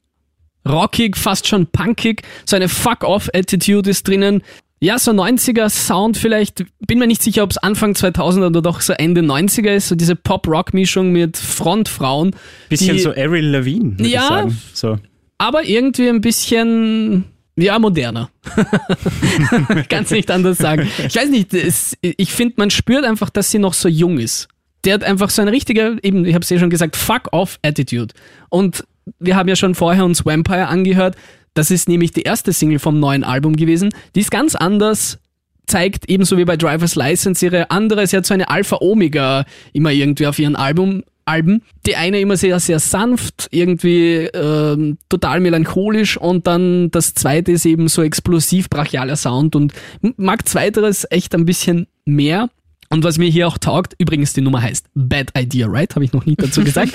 rockig, 0.68 1.16
fast 1.18 1.48
schon 1.48 1.68
punkig. 1.68 2.24
So 2.46 2.56
eine 2.56 2.70
Fuck-off-Attitude 2.70 3.90
ist 3.90 4.08
drinnen. 4.08 4.42
Ja, 4.80 5.00
so 5.00 5.12
90er-Sound 5.12 6.18
vielleicht. 6.18 6.64
Bin 6.86 7.00
mir 7.00 7.08
nicht 7.08 7.24
sicher, 7.24 7.42
ob 7.44 7.50
es 7.52 7.58
Anfang 7.58 7.94
2000er 7.94 8.48
oder 8.48 8.62
doch 8.62 8.82
so 8.82 8.94
Ende 8.94 9.22
90er 9.22 9.72
ist. 9.76 9.88
So 9.88 9.96
diese 9.96 10.16
Pop-Rock-Mischung 10.16 11.12
mit 11.12 11.36
Frontfrauen. 11.38 12.36
Bisschen 12.70 12.96
die, 12.98 13.02
so 13.02 13.10
Avril 13.12 13.48
Lavigne, 13.48 13.98
würde 13.98 14.08
Ja. 14.10 14.22
ich 14.22 14.28
sagen. 14.28 14.62
So. 14.74 15.00
Aber 15.40 15.64
irgendwie 15.64 16.10
ein 16.10 16.22
bisschen, 16.22 17.24
ja, 17.56 17.80
moderner. 17.80 18.30
Kann's 19.90 20.12
nicht 20.12 20.30
anders 20.30 20.58
sagen. 20.58 20.88
Ich 21.08 21.16
weiß 21.16 21.30
nicht, 21.30 21.54
es, 21.54 21.96
ich 22.02 22.32
finde, 22.32 22.56
man 22.58 22.70
spürt 22.70 23.04
einfach, 23.06 23.30
dass 23.30 23.50
sie 23.52 23.60
noch 23.60 23.74
so 23.74 23.88
jung 23.90 24.20
ist. 24.20 24.48
Der 24.84 24.94
hat 24.94 25.04
einfach 25.04 25.30
so 25.30 25.42
eine 25.42 25.52
richtige, 25.52 25.98
eben, 26.04 26.24
ich 26.26 26.34
habe 26.36 26.44
es 26.44 26.50
ja 26.50 26.60
schon 26.60 26.70
gesagt, 26.70 26.96
Fuck-off-Attitude. 26.96 28.14
Und 28.50 28.84
wir 29.20 29.36
haben 29.36 29.50
ja 29.50 29.56
schon 29.56 29.76
vorher 29.76 30.06
uns 30.06 30.26
Vampire 30.26 30.68
angehört. 30.68 31.16
Das 31.54 31.72
ist 31.72 31.90
nämlich 31.90 32.12
die 32.12 32.22
erste 32.22 32.54
Single 32.54 32.80
vom 32.80 33.00
neuen 33.00 33.24
Album 33.24 33.56
gewesen. 33.56 33.90
Die 34.16 34.20
ist 34.20 34.32
ganz 34.32 34.56
anders, 34.56 35.20
zeigt 35.66 36.10
ebenso 36.10 36.38
wie 36.38 36.46
bei 36.46 36.58
Driver's 36.58 36.96
License 36.96 37.46
ihre 37.46 37.72
andere, 37.72 38.06
sie 38.08 38.18
hat 38.18 38.26
so 38.26 38.34
eine 38.34 38.50
Alpha-Omega 38.50 39.46
immer 39.74 39.92
irgendwie 39.92 40.28
auf 40.28 40.40
ihren 40.40 40.56
Album, 40.56 41.04
Alben. 41.28 41.62
Die 41.86 41.96
eine 41.96 42.20
immer 42.20 42.38
sehr, 42.38 42.60
sehr 42.60 42.80
sanft, 42.80 43.48
irgendwie 43.52 44.30
ähm, 44.34 44.98
total 45.10 45.40
melancholisch 45.42 46.18
und 46.18 46.48
dann 46.48 46.90
das 46.92 47.14
zweite 47.14 47.52
ist 47.52 47.66
eben 47.66 47.88
so 47.88 48.02
explosiv, 48.02 48.70
brachialer 48.70 49.16
Sound 49.16 49.56
und 49.56 49.74
mag 50.16 50.48
zweiteres 50.48 51.06
echt 51.10 51.36
ein 51.36 51.46
bisschen 51.46 51.88
mehr. 52.06 52.50
Und 52.90 53.04
was 53.04 53.18
mir 53.18 53.30
hier 53.30 53.48
auch 53.48 53.58
taugt, 53.58 53.96
übrigens 53.98 54.34
die 54.34 54.42
Nummer 54.42 54.62
heißt 54.62 54.88
Bad 54.96 55.32
Idea, 55.38 55.68
right? 55.68 55.94
Habe 55.96 56.06
ich 56.06 56.14
noch 56.14 56.26
nie 56.26 56.36
dazu 56.36 56.64
gesagt. 56.64 56.94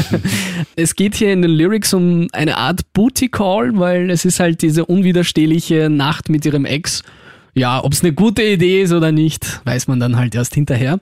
es 0.76 0.94
geht 0.94 1.14
hier 1.14 1.32
in 1.32 1.42
den 1.42 1.50
Lyrics 1.50 1.92
um 1.92 2.28
eine 2.32 2.56
Art 2.56 2.80
Booty 2.94 3.28
Call, 3.28 3.78
weil 3.78 4.10
es 4.10 4.24
ist 4.24 4.40
halt 4.40 4.62
diese 4.62 4.86
unwiderstehliche 4.86 5.90
Nacht 5.90 6.30
mit 6.30 6.46
ihrem 6.46 6.64
Ex. 6.64 7.02
Ja, 7.54 7.84
ob 7.84 7.92
es 7.92 8.02
eine 8.02 8.14
gute 8.14 8.42
Idee 8.42 8.82
ist 8.82 8.92
oder 8.92 9.12
nicht, 9.12 9.60
weiß 9.64 9.88
man 9.88 10.00
dann 10.00 10.16
halt 10.16 10.34
erst 10.34 10.54
hinterher. 10.54 11.00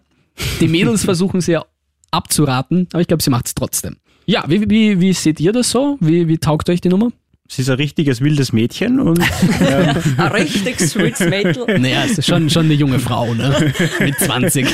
Die 0.61 0.69
Mädels 0.69 1.05
versuchen 1.05 1.41
sie 1.41 1.53
ja 1.53 1.65
abzuraten, 2.11 2.89
aber 2.93 3.01
ich 3.01 3.07
glaube, 3.07 3.23
sie 3.23 3.31
macht 3.31 3.47
es 3.47 3.55
trotzdem. 3.55 3.97
Ja, 4.27 4.45
wie, 4.49 4.69
wie, 4.69 5.01
wie 5.01 5.13
seht 5.13 5.41
ihr 5.41 5.53
das 5.53 5.71
so? 5.71 5.97
Wie, 6.01 6.27
wie 6.27 6.39
taugt 6.39 6.69
euch 6.69 6.81
die 6.81 6.89
Nummer? 6.89 7.13
Sie 7.51 7.63
ist 7.63 7.71
ein 7.71 7.77
richtiges 7.77 8.21
wildes 8.21 8.53
Mädchen 8.53 9.01
und 9.01 9.19
ähm, 9.61 9.97
Ein 10.19 10.33
richtig 10.33 10.81
sweets 10.81 11.21
Mädel. 11.21 11.81
Naja, 11.81 12.05
ist 12.05 12.27
schon, 12.27 12.51
schon 12.51 12.67
eine 12.67 12.75
junge 12.75 12.99
Frau, 12.99 13.33
ne? 13.33 13.73
Mit 14.01 14.19
20. 14.19 14.67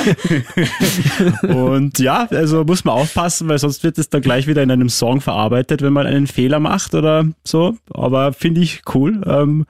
Und 1.49 2.00
ja, 2.00 2.26
also 2.31 2.64
muss 2.64 2.85
man 2.85 2.97
aufpassen, 2.97 3.47
weil 3.47 3.59
sonst 3.59 3.85
wird 3.85 3.97
es 3.99 4.11
dann 4.11 4.23
gleich 4.23 4.49
wieder 4.49 4.62
in 4.62 4.73
einem 4.73 4.88
Song 4.88 5.21
verarbeitet, 5.21 5.83
wenn 5.83 5.93
man 5.93 6.07
einen 6.07 6.26
Fehler 6.26 6.59
macht 6.59 6.95
oder 6.95 7.28
so. 7.45 7.76
Aber 7.93 8.33
finde 8.33 8.62
ich 8.62 8.83
cool. 8.93 9.23
Ähm, 9.25 9.66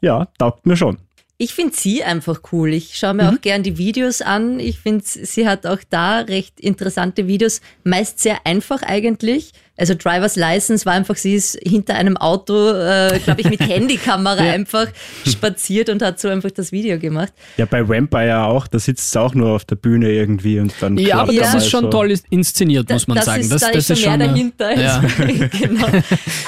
ja, 0.00 0.26
taugt 0.38 0.66
mir 0.66 0.76
schon. 0.76 0.98
Ich 1.40 1.54
finde 1.54 1.76
sie 1.76 2.02
einfach 2.02 2.40
cool. 2.50 2.74
Ich 2.74 2.96
schaue 2.96 3.14
mir 3.14 3.28
auch 3.28 3.40
gern 3.40 3.62
die 3.62 3.78
Videos 3.78 4.20
an. 4.20 4.58
Ich 4.58 4.80
finde, 4.80 5.04
sie 5.04 5.46
hat 5.46 5.64
auch 5.64 5.78
da 5.88 6.18
recht 6.18 6.58
interessante 6.58 7.28
Videos, 7.28 7.60
meist 7.84 8.18
sehr 8.18 8.44
einfach 8.44 8.82
eigentlich. 8.82 9.52
Also 9.78 9.94
Driver's 9.94 10.34
License 10.34 10.84
war 10.84 10.94
einfach, 10.94 11.16
sie 11.16 11.34
ist 11.34 11.56
hinter 11.62 11.94
einem 11.94 12.16
Auto, 12.16 12.72
äh, 12.72 13.20
glaube 13.22 13.40
ich, 13.42 13.48
mit 13.48 13.60
Handykamera 13.68 14.42
einfach 14.42 14.88
spaziert 15.24 15.88
und 15.88 16.02
hat 16.02 16.18
so 16.18 16.28
einfach 16.28 16.50
das 16.50 16.72
Video 16.72 16.98
gemacht. 16.98 17.32
Ja, 17.56 17.64
bei 17.64 17.88
Vampire 17.88 18.42
auch, 18.42 18.66
da 18.66 18.78
sitzt 18.80 19.12
sie 19.12 19.20
auch 19.20 19.34
nur 19.34 19.50
auf 19.50 19.64
der 19.64 19.76
Bühne 19.76 20.10
irgendwie 20.10 20.58
und 20.58 20.74
dann 20.80 20.98
Ja, 20.98 21.20
aber 21.20 21.32
das 21.32 21.54
ist 21.54 21.70
schon 21.70 21.84
so. 21.84 21.90
toll 21.90 22.12
inszeniert, 22.30 22.90
muss 22.90 23.06
man 23.06 23.16
das 23.16 23.26
sagen. 23.26 23.40
Ist, 23.40 23.52
das, 23.52 23.60
da 23.60 23.70
das 23.70 23.88
ist 23.90 24.00
schon 24.00 24.18
mehr 24.18 24.26
äh, 24.26 24.28
dahinter. 24.28 24.76
Ja. 24.80 25.00
genau. 25.60 25.86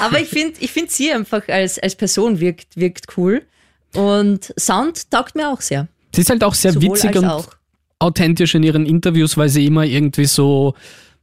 Aber 0.01 0.19
ich 0.19 0.27
finde, 0.27 0.55
ich 0.59 0.71
find 0.71 0.91
sie 0.91 1.13
einfach 1.13 1.47
als, 1.47 1.79
als 1.79 1.95
Person 1.95 2.39
wirkt, 2.39 2.75
wirkt 2.75 3.17
cool. 3.17 3.43
Und 3.95 4.53
Sound 4.59 5.09
taugt 5.09 5.35
mir 5.35 5.49
auch 5.49 5.61
sehr. 5.61 5.87
Sie 6.13 6.21
ist 6.21 6.29
halt 6.29 6.43
auch 6.43 6.53
sehr 6.53 6.73
Sowohl 6.73 6.95
witzig 6.95 7.15
und 7.15 7.25
auch. 7.25 7.47
authentisch 7.99 8.55
in 8.55 8.63
ihren 8.63 8.85
Interviews, 8.85 9.37
weil 9.37 9.49
sie 9.49 9.65
immer 9.65 9.85
irgendwie 9.85 10.25
so 10.25 10.75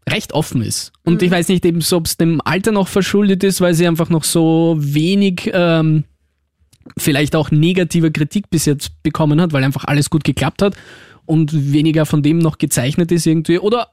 recht 0.09 0.33
offen 0.33 0.63
ist. 0.63 0.93
Und 1.05 1.21
Mhm. 1.21 1.27
ich 1.27 1.31
weiß 1.31 1.49
nicht 1.49 1.65
eben 1.65 1.81
so, 1.81 1.97
ob 1.99 2.07
es 2.07 2.17
dem 2.17 2.41
Alter 2.45 2.73
noch 2.73 2.89
verschuldet 2.89 3.45
ist, 3.45 3.61
weil 3.61 3.75
sie 3.75 3.87
einfach 3.87 4.09
noch 4.11 4.25
so 4.25 4.77
wenig 4.79 5.51
ähm, 5.53 6.05
vielleicht 6.97 7.37
auch 7.37 7.51
negative 7.51 8.11
Kritik 8.11 8.51
bis 8.51 8.65
jetzt 8.65 9.03
bekommen 9.03 9.41
hat, 9.41 9.53
weil 9.53 9.65
einfach 9.65 9.85
alles 9.85 10.11
gut 10.11 10.25
geklappt 10.25 10.63
hat 10.63 10.75
und 11.27 11.73
weniger 11.73 12.07
von 12.07 12.23
dem 12.23 12.39
noch 12.39 12.59
gezeichnet 12.59 13.13
ist 13.13 13.27
irgendwie. 13.27 13.59
Oder 13.59 13.89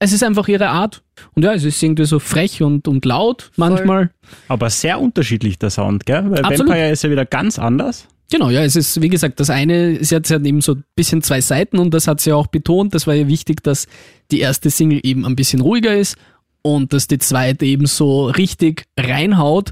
es 0.00 0.12
ist 0.12 0.24
einfach 0.24 0.48
ihre 0.48 0.68
Art. 0.68 1.02
Und 1.34 1.44
ja, 1.44 1.52
es 1.52 1.62
ist 1.64 1.82
irgendwie 1.82 2.06
so 2.06 2.18
frech 2.18 2.62
und, 2.62 2.88
und 2.88 3.04
laut 3.04 3.50
manchmal. 3.56 4.10
Aber 4.48 4.70
sehr 4.70 5.00
unterschiedlich 5.00 5.58
der 5.58 5.70
Sound, 5.70 6.06
gell? 6.06 6.24
Weil 6.30 6.40
Absolut. 6.44 6.68
Vampire 6.70 6.90
ist 6.90 7.04
ja 7.04 7.10
wieder 7.10 7.26
ganz 7.26 7.58
anders. 7.58 8.08
Genau, 8.30 8.48
ja, 8.48 8.62
es 8.62 8.76
ist, 8.76 9.02
wie 9.02 9.08
gesagt, 9.08 9.40
das 9.40 9.50
eine, 9.50 10.02
sie 10.04 10.14
hat 10.14 10.28
ja 10.30 10.40
eben 10.40 10.60
so 10.60 10.74
ein 10.74 10.84
bisschen 10.94 11.20
zwei 11.22 11.40
Seiten 11.40 11.78
und 11.78 11.92
das 11.92 12.06
hat 12.06 12.20
sie 12.20 12.32
auch 12.32 12.46
betont. 12.46 12.94
Das 12.94 13.06
war 13.06 13.14
ja 13.14 13.26
wichtig, 13.26 13.62
dass 13.62 13.88
die 14.30 14.38
erste 14.38 14.70
Single 14.70 15.00
eben 15.02 15.26
ein 15.26 15.34
bisschen 15.34 15.60
ruhiger 15.60 15.96
ist 15.96 16.16
und 16.62 16.92
dass 16.92 17.08
die 17.08 17.18
zweite 17.18 17.66
eben 17.66 17.86
so 17.86 18.26
richtig 18.26 18.84
reinhaut. 18.96 19.70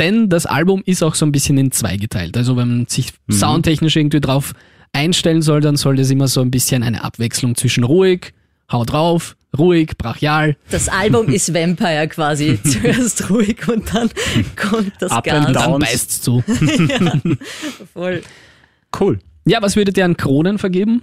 Denn 0.00 0.28
das 0.28 0.44
Album 0.44 0.82
ist 0.86 1.04
auch 1.04 1.14
so 1.14 1.24
ein 1.24 1.30
bisschen 1.30 1.56
in 1.56 1.70
zwei 1.70 1.96
geteilt. 1.96 2.36
Also 2.36 2.56
wenn 2.56 2.68
man 2.68 2.86
sich 2.88 3.12
soundtechnisch 3.30 3.94
irgendwie 3.94 4.20
drauf 4.20 4.54
einstellen 4.92 5.42
soll, 5.42 5.60
dann 5.60 5.76
soll 5.76 5.94
das 5.94 6.10
immer 6.10 6.26
so 6.26 6.40
ein 6.40 6.50
bisschen 6.50 6.82
eine 6.82 7.04
Abwechslung 7.04 7.54
zwischen 7.54 7.84
ruhig, 7.84 8.32
haut 8.72 8.90
drauf, 8.90 9.36
ruhig, 9.58 9.92
brachial. 9.98 10.56
Das 10.70 10.88
Album 10.88 11.28
ist 11.28 11.52
Vampire 11.54 12.08
quasi. 12.08 12.58
Zuerst 12.64 13.30
ruhig 13.30 13.66
und 13.68 13.94
dann 13.94 14.10
kommt 14.56 14.92
das 15.00 15.10
Up 15.12 15.24
Gas. 15.24 15.46
and 15.46 15.56
Dann 15.56 15.78
beißt's 15.78 16.20
zu. 16.20 16.42
Voll. 17.92 18.22
Cool. 18.98 19.18
Ja, 19.44 19.60
was 19.62 19.76
würdet 19.76 19.96
ihr 19.98 20.04
an 20.04 20.16
Kronen 20.16 20.58
vergeben? 20.58 21.02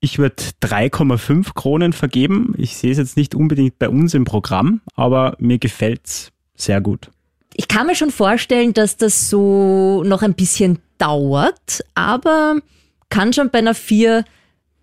Ich 0.00 0.18
würde 0.18 0.36
3,5 0.62 1.54
Kronen 1.54 1.92
vergeben. 1.92 2.54
Ich 2.58 2.76
sehe 2.76 2.92
es 2.92 2.98
jetzt 2.98 3.16
nicht 3.16 3.34
unbedingt 3.34 3.78
bei 3.78 3.88
uns 3.88 4.14
im 4.14 4.24
Programm, 4.24 4.80
aber 4.94 5.36
mir 5.38 5.58
gefällt's 5.58 6.30
sehr 6.56 6.80
gut. 6.80 7.10
Ich 7.54 7.68
kann 7.68 7.86
mir 7.86 7.94
schon 7.94 8.10
vorstellen, 8.10 8.72
dass 8.72 8.96
das 8.96 9.28
so 9.28 10.02
noch 10.04 10.22
ein 10.22 10.34
bisschen 10.34 10.78
dauert, 10.98 11.84
aber 11.94 12.56
kann 13.10 13.32
schon 13.32 13.50
bei 13.50 13.58
einer 13.58 13.74
4, 13.74 14.24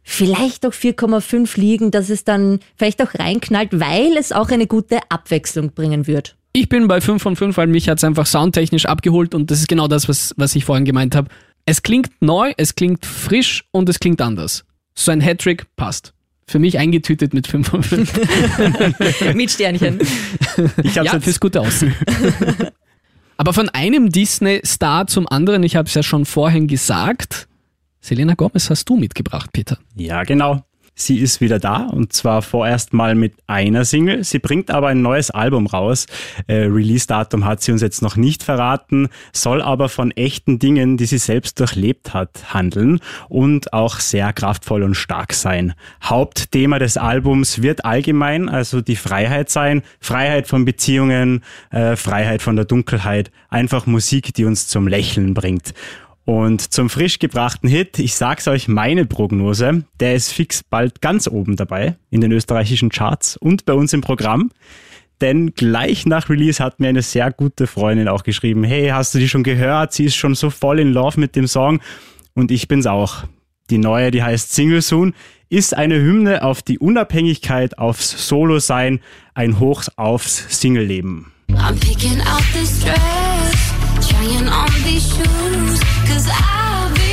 vielleicht 0.04 0.66
auch 0.66 0.74
4,5 0.74 1.60
liegen, 1.60 1.92
dass 1.92 2.10
es 2.10 2.24
dann 2.24 2.60
vielleicht 2.76 3.02
auch 3.02 3.14
reinknallt, 3.16 3.70
weil 3.74 4.18
es 4.18 4.32
auch 4.32 4.50
eine 4.50 4.68
gute 4.68 5.00
Abwechslung 5.10 5.72
bringen 5.72 6.08
wird. 6.08 6.36
Ich 6.54 6.68
bin 6.68 6.88
bei 6.88 7.00
5 7.00 7.22
von 7.22 7.36
5, 7.36 7.58
weil 7.58 7.68
mich 7.68 7.90
hat's 7.90 8.04
einfach 8.04 8.26
soundtechnisch 8.26 8.86
abgeholt 8.86 9.36
und 9.36 9.52
das 9.52 9.60
ist 9.60 9.68
genau 9.68 9.88
das, 9.88 10.10
was, 10.10 10.34
was 10.38 10.56
ich 10.56 10.66
vorhin 10.66 10.86
gemeint 10.86 11.16
habe. 11.16 11.30
Es 11.66 11.84
klingt 11.84 12.10
neu, 12.22 12.54
es 12.58 12.74
klingt 12.76 13.06
frisch 13.06 13.66
und 13.72 13.88
es 13.88 14.00
klingt 14.00 14.22
anders. 14.22 14.66
So 14.96 15.12
ein 15.12 15.22
Hattrick 15.22 15.68
passt. 15.76 16.14
Für 16.48 16.58
mich 16.58 16.80
eingetütet 16.80 17.36
mit 17.36 17.46
5 17.46 17.70
von 17.70 17.84
5. 17.84 19.34
Mit 19.36 19.52
Sternchen. 19.52 20.00
Ich 20.82 20.98
hab's 20.98 21.06
ja, 21.06 21.14
jetzt 21.14 21.26
fürs 21.26 21.40
gute 21.40 21.62
Aussehen. 21.62 21.94
Aber 23.38 23.54
von 23.54 23.70
einem 23.70 24.10
Disney-Star 24.10 25.06
zum 25.06 25.28
anderen, 25.28 25.62
ich 25.62 25.76
habe 25.76 25.88
es 25.88 25.94
ja 25.94 26.02
schon 26.02 26.26
vorhin 26.26 26.68
gesagt, 26.68 27.48
Selena 28.02 28.34
Gomez 28.34 28.70
hast 28.70 28.88
du 28.90 28.96
mitgebracht, 28.96 29.52
Peter. 29.54 29.78
Ja, 29.96 30.24
genau. 30.24 30.64
Sie 31.02 31.20
ist 31.20 31.40
wieder 31.40 31.60
da 31.60 31.86
und 31.86 32.12
zwar 32.12 32.42
vorerst 32.42 32.92
mal 32.92 33.16
mit 33.16 33.34
einer 33.48 33.86
Single. 33.86 34.26
Sie 34.26 34.40
bringt 34.40 34.70
aber 34.70 34.90
ein 34.90 35.02
neues 35.02 35.32
Album 35.32 35.66
raus. 35.66 36.08
Äh, 36.48 36.66
Release-Datum 36.66 37.46
hat 37.46 37.62
sie 37.62 37.72
uns 37.72 37.82
jetzt 37.82 38.02
noch 38.02 38.18
nicht 38.18 38.44
verraten, 38.44 39.08
soll 39.32 39.62
aber 39.62 39.88
von 39.88 40.12
echten 40.12 40.60
Dingen, 40.60 40.98
die 40.98 41.06
sie 41.06 41.18
selbst 41.18 41.58
durchlebt 41.58 42.14
hat, 42.14 42.54
handeln 42.54 43.00
und 43.30 43.72
auch 43.72 44.02
sehr 44.02 44.34
kraftvoll 44.34 44.84
und 44.84 44.96
stark 44.96 45.32
sein. 45.34 45.74
Hauptthema 46.04 46.80
des 46.80 46.98
Albums 46.98 47.62
wird 47.62 47.86
allgemein 47.86 48.50
also 48.50 48.82
die 48.82 48.98
Freiheit 48.98 49.50
sein. 49.50 49.84
Freiheit 50.02 50.50
von 50.50 50.66
Beziehungen, 50.66 51.46
äh, 51.70 51.96
Freiheit 51.96 52.42
von 52.42 52.58
der 52.58 52.66
Dunkelheit. 52.66 53.32
Einfach 53.48 53.86
Musik, 53.86 54.34
die 54.34 54.44
uns 54.44 54.68
zum 54.68 54.86
Lächeln 54.86 55.34
bringt. 55.34 55.74
Und 56.30 56.62
zum 56.62 56.92
frisch 56.92 57.18
gebrachten 57.18 57.68
Hit, 57.68 57.98
ich 57.98 58.14
sag's 58.14 58.48
euch, 58.48 58.68
meine 58.68 59.08
Prognose, 59.08 59.84
der 60.00 60.14
ist 60.14 60.32
fix 60.32 60.62
bald 60.62 61.02
ganz 61.02 61.28
oben 61.28 61.56
dabei 61.56 61.96
in 62.12 62.22
den 62.22 62.32
österreichischen 62.32 62.90
Charts 62.90 63.36
und 63.36 63.66
bei 63.66 63.74
uns 63.74 63.94
im 63.94 64.02
Programm. 64.02 64.52
Denn 65.22 65.56
gleich 65.56 66.06
nach 66.06 66.30
Release 66.30 66.64
hat 66.64 66.80
mir 66.80 66.90
eine 66.90 67.02
sehr 67.02 67.32
gute 67.32 67.66
Freundin 67.66 68.08
auch 68.08 68.22
geschrieben, 68.22 68.64
hey, 68.64 68.90
hast 68.90 69.16
du 69.16 69.18
die 69.18 69.28
schon 69.28 69.42
gehört? 69.42 69.92
Sie 69.94 70.06
ist 70.06 70.18
schon 70.18 70.36
so 70.36 70.52
voll 70.52 70.80
in 70.80 70.94
Love 70.94 71.20
mit 71.20 71.36
dem 71.36 71.48
Song. 71.48 71.80
Und 72.36 72.52
ich 72.52 72.68
bin's 72.68 72.86
auch. 72.86 73.24
Die 73.72 73.80
neue, 73.80 74.12
die 74.12 74.22
heißt 74.22 74.54
Single 74.54 74.84
Soon, 74.84 75.16
ist 75.50 75.76
eine 75.76 75.96
Hymne 75.96 76.44
auf 76.44 76.62
die 76.62 76.78
Unabhängigkeit, 76.78 77.80
aufs 77.80 78.28
Solo-Sein, 78.28 79.00
ein 79.34 79.60
Hoch 79.60 79.86
aufs 79.96 80.46
Single-Leben. 80.62 81.32
I'm 81.54 81.80
picking 81.80 82.22
out 82.22 82.44
this 82.54 82.82
dress, 82.82 83.19
trying 84.20 84.50
on 84.50 84.70
these 84.84 85.08
shoes, 85.08 85.80
cause 86.08 86.28
I'll 86.30 86.94
be 86.94 87.09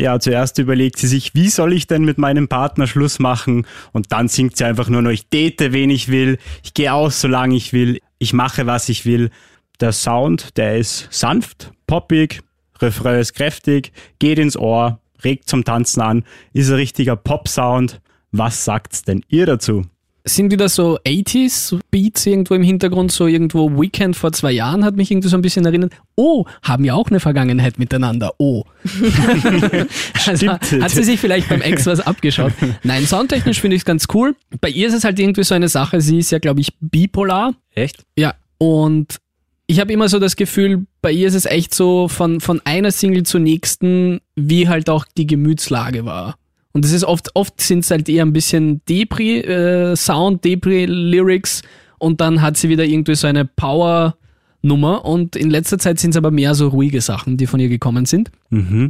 Ja, 0.00 0.20
zuerst 0.20 0.58
überlegt 0.58 0.98
sie 0.98 1.08
sich, 1.08 1.34
wie 1.34 1.48
soll 1.48 1.72
ich 1.72 1.88
denn 1.88 2.04
mit 2.04 2.18
meinem 2.18 2.46
Partner 2.46 2.86
Schluss 2.86 3.18
machen? 3.18 3.66
Und 3.92 4.12
dann 4.12 4.28
singt 4.28 4.56
sie 4.56 4.64
einfach 4.64 4.88
nur 4.88 5.02
noch, 5.02 5.10
ich 5.10 5.28
date, 5.28 5.72
wen 5.72 5.90
ich 5.90 6.08
will, 6.08 6.38
ich 6.62 6.72
gehe 6.72 6.92
aus, 6.92 7.20
solange 7.20 7.56
ich 7.56 7.72
will, 7.72 8.00
ich 8.18 8.32
mache, 8.32 8.66
was 8.66 8.88
ich 8.88 9.06
will. 9.06 9.30
Der 9.80 9.90
Sound, 9.92 10.56
der 10.56 10.78
ist 10.78 11.08
sanft, 11.10 11.72
poppig, 11.88 12.42
Refrain 12.80 13.18
ist 13.18 13.34
kräftig, 13.34 13.92
geht 14.20 14.38
ins 14.38 14.56
Ohr, 14.56 15.00
regt 15.24 15.48
zum 15.48 15.64
Tanzen 15.64 16.00
an, 16.00 16.24
ist 16.52 16.68
ein 16.68 16.76
richtiger 16.76 17.16
Pop-Sound. 17.16 18.00
Was 18.30 18.64
sagt's 18.64 19.02
denn 19.02 19.24
ihr 19.28 19.46
dazu? 19.46 19.84
Sind 20.28 20.52
wieder 20.52 20.68
so 20.68 20.98
80s 21.06 21.78
Beats 21.90 22.26
irgendwo 22.26 22.54
im 22.54 22.62
Hintergrund, 22.62 23.10
so 23.12 23.26
irgendwo 23.26 23.70
Weekend 23.80 24.16
vor 24.16 24.32
zwei 24.32 24.52
Jahren 24.52 24.84
hat 24.84 24.96
mich 24.96 25.10
irgendwie 25.10 25.28
so 25.28 25.36
ein 25.36 25.42
bisschen 25.42 25.64
erinnert. 25.64 25.92
Oh, 26.16 26.44
haben 26.62 26.84
ja 26.84 26.94
auch 26.94 27.08
eine 27.08 27.20
Vergangenheit 27.20 27.78
miteinander. 27.78 28.32
Oh. 28.38 28.64
also, 30.26 30.48
hat 30.48 30.90
sie 30.90 31.04
sich 31.04 31.18
vielleicht 31.18 31.48
beim 31.48 31.62
Ex 31.62 31.86
was 31.86 32.00
abgeschaut? 32.00 32.52
Nein, 32.82 33.06
soundtechnisch 33.06 33.60
finde 33.60 33.76
ich 33.76 33.82
es 33.82 33.86
ganz 33.86 34.06
cool. 34.14 34.36
Bei 34.60 34.68
ihr 34.68 34.88
ist 34.88 34.94
es 34.94 35.04
halt 35.04 35.18
irgendwie 35.18 35.44
so 35.44 35.54
eine 35.54 35.68
Sache, 35.68 36.00
sie 36.00 36.18
ist 36.18 36.30
ja, 36.30 36.38
glaube 36.38 36.60
ich, 36.60 36.72
bipolar. 36.80 37.54
Echt? 37.74 38.04
Ja, 38.16 38.34
und 38.58 39.18
ich 39.66 39.80
habe 39.80 39.92
immer 39.92 40.08
so 40.08 40.18
das 40.18 40.36
Gefühl, 40.36 40.86
bei 41.02 41.12
ihr 41.12 41.28
ist 41.28 41.34
es 41.34 41.44
echt 41.44 41.74
so 41.74 42.08
von, 42.08 42.40
von 42.40 42.60
einer 42.64 42.90
Single 42.90 43.24
zur 43.24 43.40
nächsten, 43.40 44.20
wie 44.34 44.68
halt 44.68 44.88
auch 44.88 45.04
die 45.16 45.26
Gemütslage 45.26 46.04
war. 46.04 46.36
Und 46.78 46.84
das 46.84 46.92
ist 46.92 47.02
oft, 47.02 47.34
oft 47.34 47.60
sind 47.60 47.80
es 47.80 47.90
halt 47.90 48.08
eher 48.08 48.24
ein 48.24 48.32
bisschen 48.32 48.82
Depri, 48.88 49.40
äh, 49.40 49.96
Sound, 49.96 50.44
Depri, 50.44 50.86
Lyrics 50.86 51.62
und 51.98 52.20
dann 52.20 52.40
hat 52.40 52.56
sie 52.56 52.68
wieder 52.68 52.84
irgendwie 52.84 53.16
so 53.16 53.26
eine 53.26 53.44
Power-Nummer 53.44 55.04
und 55.04 55.34
in 55.34 55.50
letzter 55.50 55.80
Zeit 55.80 55.98
sind 55.98 56.10
es 56.10 56.16
aber 56.16 56.30
mehr 56.30 56.54
so 56.54 56.68
ruhige 56.68 57.00
Sachen, 57.00 57.36
die 57.36 57.48
von 57.48 57.58
ihr 57.58 57.68
gekommen 57.68 58.06
sind. 58.06 58.30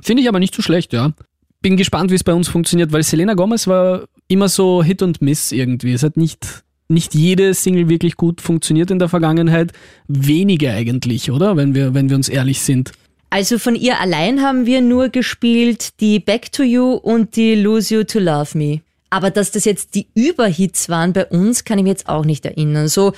Finde 0.02 0.22
ich 0.22 0.28
aber 0.28 0.38
nicht 0.38 0.54
so 0.54 0.60
schlecht, 0.60 0.92
ja. 0.92 1.14
Bin 1.62 1.78
gespannt, 1.78 2.10
wie 2.10 2.16
es 2.16 2.24
bei 2.24 2.34
uns 2.34 2.46
funktioniert, 2.46 2.92
weil 2.92 3.02
Selena 3.02 3.32
Gomez 3.32 3.66
war 3.66 4.04
immer 4.28 4.50
so 4.50 4.82
Hit 4.82 5.00
und 5.00 5.22
Miss 5.22 5.50
irgendwie. 5.50 5.94
Es 5.94 6.02
hat 6.02 6.18
nicht, 6.18 6.64
nicht 6.88 7.14
jede 7.14 7.54
Single 7.54 7.88
wirklich 7.88 8.16
gut 8.16 8.42
funktioniert 8.42 8.90
in 8.90 8.98
der 8.98 9.08
Vergangenheit. 9.08 9.72
Wenige 10.08 10.72
eigentlich, 10.72 11.30
oder? 11.30 11.56
Wenn 11.56 11.74
wir, 11.74 11.94
wenn 11.94 12.10
wir 12.10 12.16
uns 12.16 12.28
ehrlich 12.28 12.60
sind. 12.60 12.92
Also 13.30 13.58
von 13.58 13.74
ihr 13.74 14.00
allein 14.00 14.42
haben 14.42 14.64
wir 14.66 14.80
nur 14.80 15.10
gespielt 15.10 16.00
die 16.00 16.18
Back 16.18 16.50
to 16.52 16.62
You 16.62 16.94
und 16.94 17.36
die 17.36 17.54
Lose 17.54 17.94
You 17.94 18.04
to 18.04 18.18
Love 18.18 18.56
Me. 18.56 18.80
Aber 19.10 19.30
dass 19.30 19.50
das 19.50 19.64
jetzt 19.64 19.94
die 19.94 20.06
Überhits 20.14 20.88
waren 20.88 21.12
bei 21.12 21.26
uns, 21.26 21.64
kann 21.64 21.78
ich 21.78 21.84
mir 21.84 21.90
jetzt 21.90 22.08
auch 22.08 22.24
nicht 22.24 22.44
erinnern. 22.44 22.88
So 22.88 23.12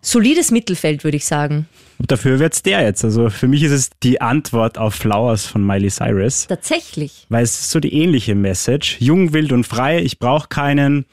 solides 0.00 0.50
Mittelfeld, 0.50 1.04
würde 1.04 1.16
ich 1.16 1.24
sagen. 1.24 1.66
Und 1.98 2.10
dafür 2.10 2.40
wird's 2.40 2.62
der 2.62 2.82
jetzt. 2.82 3.04
Also 3.04 3.30
für 3.30 3.46
mich 3.46 3.62
ist 3.62 3.72
es 3.72 3.90
die 4.02 4.20
Antwort 4.20 4.78
auf 4.78 4.94
Flowers 4.94 5.46
von 5.46 5.64
Miley 5.64 5.90
Cyrus. 5.90 6.46
Tatsächlich. 6.48 7.26
weil 7.28 7.44
es 7.44 7.60
ist 7.60 7.70
so 7.70 7.78
die 7.78 7.94
ähnliche 7.94 8.34
Message. 8.34 8.96
Jung, 9.00 9.32
wild 9.32 9.52
und 9.52 9.64
frei, 9.64 10.00
ich 10.02 10.18
brauche 10.18 10.48
keinen. 10.48 11.06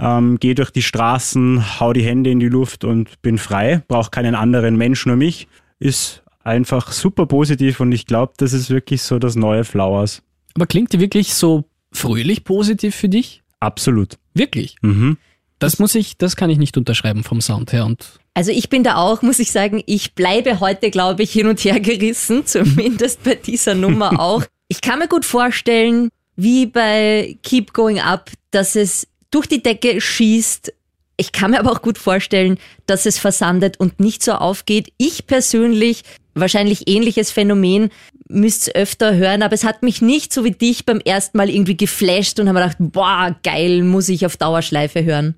Ähm, 0.00 0.38
geh 0.40 0.54
durch 0.54 0.70
die 0.70 0.82
Straßen, 0.82 1.78
hau 1.78 1.92
die 1.92 2.02
Hände 2.02 2.30
in 2.30 2.40
die 2.40 2.48
Luft 2.48 2.82
und 2.84 3.22
bin 3.22 3.38
frei. 3.38 3.82
Brauche 3.86 4.10
keinen 4.10 4.34
anderen 4.34 4.76
Mensch, 4.76 5.06
nur 5.06 5.16
mich. 5.16 5.46
Ist 5.78 6.21
einfach 6.44 6.92
super 6.92 7.26
positiv 7.26 7.80
und 7.80 7.92
ich 7.92 8.06
glaube, 8.06 8.34
das 8.36 8.52
ist 8.52 8.70
wirklich 8.70 9.02
so 9.02 9.18
das 9.18 9.36
neue 9.36 9.64
Flowers. 9.64 10.22
Aber 10.54 10.66
klingt 10.66 10.92
die 10.92 11.00
wirklich 11.00 11.34
so 11.34 11.64
fröhlich 11.92 12.44
positiv 12.44 12.94
für 12.94 13.08
dich? 13.08 13.42
Absolut. 13.60 14.18
Wirklich? 14.34 14.76
Mhm. 14.82 15.18
Das 15.58 15.78
muss 15.78 15.94
ich, 15.94 16.16
das 16.18 16.34
kann 16.34 16.50
ich 16.50 16.58
nicht 16.58 16.76
unterschreiben 16.76 17.22
vom 17.22 17.40
Sound 17.40 17.72
her 17.72 17.86
und 17.86 18.18
Also 18.34 18.50
ich 18.50 18.68
bin 18.68 18.82
da 18.82 18.96
auch, 18.96 19.22
muss 19.22 19.38
ich 19.38 19.52
sagen, 19.52 19.82
ich 19.86 20.14
bleibe 20.14 20.58
heute, 20.58 20.90
glaube 20.90 21.22
ich, 21.22 21.30
hin 21.30 21.46
und 21.46 21.62
her 21.64 21.78
gerissen, 21.78 22.44
zumindest 22.46 23.22
bei 23.22 23.36
dieser 23.36 23.74
Nummer 23.74 24.18
auch. 24.20 24.42
Ich 24.68 24.80
kann 24.80 24.98
mir 24.98 25.08
gut 25.08 25.24
vorstellen, 25.24 26.08
wie 26.34 26.66
bei 26.66 27.38
Keep 27.42 27.72
Going 27.72 28.00
Up, 28.00 28.30
dass 28.50 28.74
es 28.74 29.06
durch 29.30 29.46
die 29.46 29.62
Decke 29.62 30.00
schießt. 30.00 30.72
Ich 31.16 31.30
kann 31.30 31.52
mir 31.52 31.60
aber 31.60 31.70
auch 31.70 31.82
gut 31.82 31.98
vorstellen, 31.98 32.58
dass 32.86 33.06
es 33.06 33.18
versandet 33.18 33.78
und 33.78 34.00
nicht 34.00 34.24
so 34.24 34.32
aufgeht. 34.32 34.92
Ich 34.96 35.26
persönlich, 35.26 36.02
wahrscheinlich 36.34 36.88
ähnliches 36.88 37.30
Phänomen, 37.30 37.90
müsst 38.28 38.68
es 38.68 38.74
öfter 38.74 39.14
hören, 39.16 39.42
aber 39.42 39.54
es 39.54 39.64
hat 39.64 39.82
mich 39.82 40.00
nicht 40.02 40.32
so 40.32 40.44
wie 40.44 40.52
dich 40.52 40.86
beim 40.86 41.00
ersten 41.00 41.36
Mal 41.38 41.50
irgendwie 41.50 41.76
geflasht 41.76 42.40
und 42.40 42.48
habe 42.48 42.58
mir 42.58 42.64
gedacht, 42.64 42.78
boah, 42.80 43.36
geil, 43.42 43.82
muss 43.82 44.08
ich 44.08 44.24
auf 44.26 44.36
Dauerschleife 44.36 45.04
hören. 45.04 45.34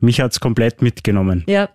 Mich 0.00 0.20
hat's 0.20 0.40
komplett 0.40 0.82
mitgenommen. 0.82 1.44
Ja, 1.48 1.68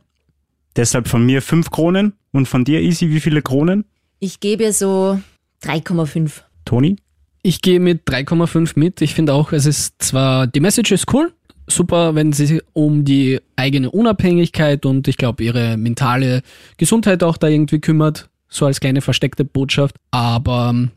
Deshalb 0.78 1.10
von 1.10 1.26
mir 1.26 1.42
fünf 1.42 1.70
Kronen 1.70 2.14
und 2.32 2.48
von 2.48 2.64
dir, 2.64 2.80
Easy, 2.80 3.10
wie 3.10 3.20
viele 3.20 3.42
Kronen? 3.42 3.84
ich 4.20 4.40
gebe 4.40 4.64
ihr 4.64 4.72
so 4.74 5.20
3,5. 5.64 6.32
Toni? 6.64 6.96
Ich 7.44 7.62
gehe 7.62 7.80
mit 7.80 8.08
3,5 8.08 8.74
mit. 8.76 9.02
Ich 9.02 9.14
finde 9.16 9.34
auch, 9.34 9.52
es 9.52 9.66
ist 9.66 9.96
zwar, 10.02 10.48
die 10.48 10.60
Message 10.60 10.92
ist 10.92 11.12
cool, 11.12 11.34
super, 11.68 12.16
wenn 12.16 12.32
sie 12.32 12.46
sich 12.46 12.62
um 12.74 13.04
die 13.04 13.40
eigene 13.56 13.90
Unabhängigkeit 13.92 14.86
und 14.86 15.08
ich 15.08 15.18
glaube 15.18 15.44
ihre 15.44 15.76
mentale 15.76 16.42
Gesundheit 16.78 17.24
auch 17.24 17.38
da 17.38 17.48
irgendwie 17.48 17.80
kümmert, 17.82 18.30
so 18.52 18.66
als 18.68 18.80
kleine 18.80 19.02
versteckte 19.02 19.44
Botschaft. 19.46 19.96
Aber 20.12 20.70
ähm, 20.70 20.92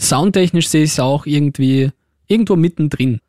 soundtechnisch 0.00 0.68
sehe 0.68 0.84
ich 0.84 0.92
es 0.92 1.00
auch 1.00 1.26
irgendwie 1.26 1.90
irgendwo 2.26 2.56
mittendrin. 2.56 3.20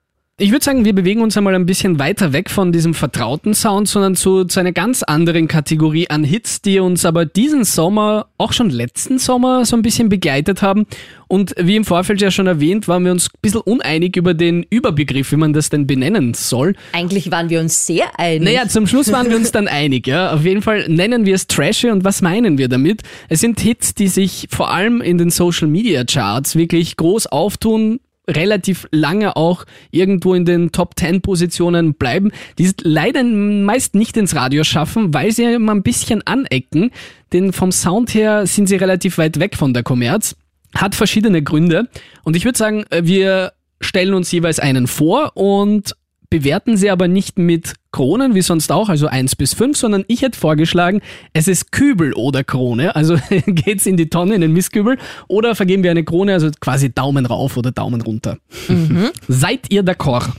Ich 0.42 0.52
würde 0.52 0.66
sagen, 0.66 0.86
wir 0.86 0.96
bewegen 0.96 1.22
uns 1.22 1.38
einmal 1.38 1.54
ein 1.54 1.68
bisschen 1.68 2.00
weiter 2.00 2.34
weg 2.34 2.50
von 2.50 2.72
diesem 2.72 2.96
vertrauten 2.96 3.54
Sound, 3.54 3.88
sondern 3.88 4.16
zu, 4.16 4.44
zu 4.46 4.60
einer 4.60 4.72
ganz 4.72 5.04
anderen 5.04 5.48
Kategorie 5.48 6.10
an 6.10 6.24
Hits, 6.24 6.64
die 6.64 6.80
uns 6.80 7.06
aber 7.06 7.26
diesen 7.26 7.64
Sommer, 7.64 8.26
auch 8.40 8.52
schon 8.52 8.72
letzten 8.72 9.20
Sommer, 9.20 9.66
so 9.66 9.76
ein 9.76 9.84
bisschen 9.84 10.10
begleitet 10.10 10.64
haben. 10.64 10.88
Und 11.28 11.54
wie 11.60 11.76
im 11.76 11.86
Vorfeld 11.86 12.22
ja 12.22 12.32
schon 12.32 12.48
erwähnt, 12.48 12.88
waren 12.88 13.06
wir 13.06 13.12
uns 13.12 13.28
ein 13.28 13.38
bisschen 13.40 13.62
uneinig 13.62 14.16
über 14.16 14.34
den 14.34 14.66
Überbegriff, 14.68 15.32
wie 15.32 15.36
man 15.36 15.54
das 15.54 15.70
denn 15.70 15.86
benennen 15.86 16.34
soll. 16.34 16.74
Eigentlich 16.94 17.30
waren 17.30 17.52
wir 17.52 17.60
uns 17.60 17.86
sehr 17.86 18.20
einig. 18.20 18.42
Naja, 18.42 18.68
zum 18.68 18.88
Schluss 18.88 19.12
waren 19.12 19.30
wir 19.30 19.36
uns 19.36 19.52
dann 19.52 19.68
einig, 19.68 20.08
ja. 20.08 20.34
Auf 20.34 20.44
jeden 20.44 20.64
Fall 20.64 20.90
nennen 20.90 21.28
wir 21.28 21.36
es 21.36 21.46
Trashy 21.46 21.92
und 21.92 22.04
was 22.04 22.24
meinen 22.24 22.58
wir 22.58 22.68
damit? 22.68 23.04
Es 23.30 23.42
sind 23.42 23.60
Hits, 23.60 23.94
die 23.94 24.08
sich 24.08 24.48
vor 24.50 24.72
allem 24.72 25.02
in 25.02 25.20
den 25.20 25.30
Social 25.30 25.68
Media 25.68 26.04
Charts 26.04 26.56
wirklich 26.56 26.98
groß 26.98 27.28
auftun, 27.28 28.00
relativ 28.36 28.88
lange 28.92 29.36
auch 29.36 29.66
irgendwo 29.92 30.34
in 30.34 30.46
den 30.46 30.72
Top 30.72 30.94
10 30.98 31.22
Positionen 31.22 31.94
bleiben, 31.94 32.32
die 32.58 32.66
es 32.66 32.76
leider 32.82 33.24
meist 33.24 33.96
nicht 33.96 34.18
ins 34.18 34.36
Radio 34.36 34.64
schaffen, 34.64 35.14
weil 35.14 35.32
sie 35.32 35.44
immer 35.44 35.74
ein 35.74 35.84
bisschen 35.84 36.26
anecken, 36.26 36.92
denn 37.34 37.54
vom 37.54 37.72
Sound 37.72 38.14
her 38.14 38.48
sind 38.48 38.68
sie 38.68 38.76
relativ 38.76 39.18
weit 39.18 39.40
weg 39.40 39.56
von 39.56 39.74
der 39.74 39.84
Kommerz. 39.84 40.36
Hat 40.76 40.96
verschiedene 40.96 41.44
Gründe 41.44 41.90
und 42.24 42.36
ich 42.36 42.46
würde 42.46 42.58
sagen, 42.58 42.86
wir 42.92 43.52
stellen 43.82 44.14
uns 44.14 44.32
jeweils 44.32 44.60
einen 44.60 44.88
vor 44.88 45.36
und 45.36 45.96
bewerten 46.32 46.78
sie 46.78 46.90
aber 46.90 47.08
nicht 47.08 47.38
mit 47.38 47.74
Kronen, 47.92 48.34
wie 48.34 48.42
sonst 48.42 48.72
auch, 48.72 48.90
also 48.90 49.06
1 49.06 49.36
bis 49.36 49.54
5, 49.54 49.78
sondern 49.78 50.06
ich 50.08 50.24
hätte 50.24 50.40
vorgeschlagen, 50.40 51.02
es 51.34 51.48
ist 51.48 51.72
Kübel 51.72 52.14
oder 52.14 52.44
Krone, 52.44 52.96
also 52.96 53.18
geht's 53.46 53.86
in 53.86 53.98
die 53.98 54.10
Tonne, 54.10 54.34
in 54.36 54.42
den 54.42 54.54
Mistkübel, 54.54 54.98
oder 55.28 55.54
vergeben 55.56 55.84
wir 55.84 55.92
eine 55.92 56.06
Krone, 56.06 56.34
also 56.34 56.50
quasi 56.60 56.92
Daumen 56.92 57.26
rauf 57.28 57.58
oder 57.58 57.72
Daumen 57.72 58.02
runter. 58.02 58.38
Seid 59.28 59.72
ihr 59.72 59.84
d'accord? 59.84 60.30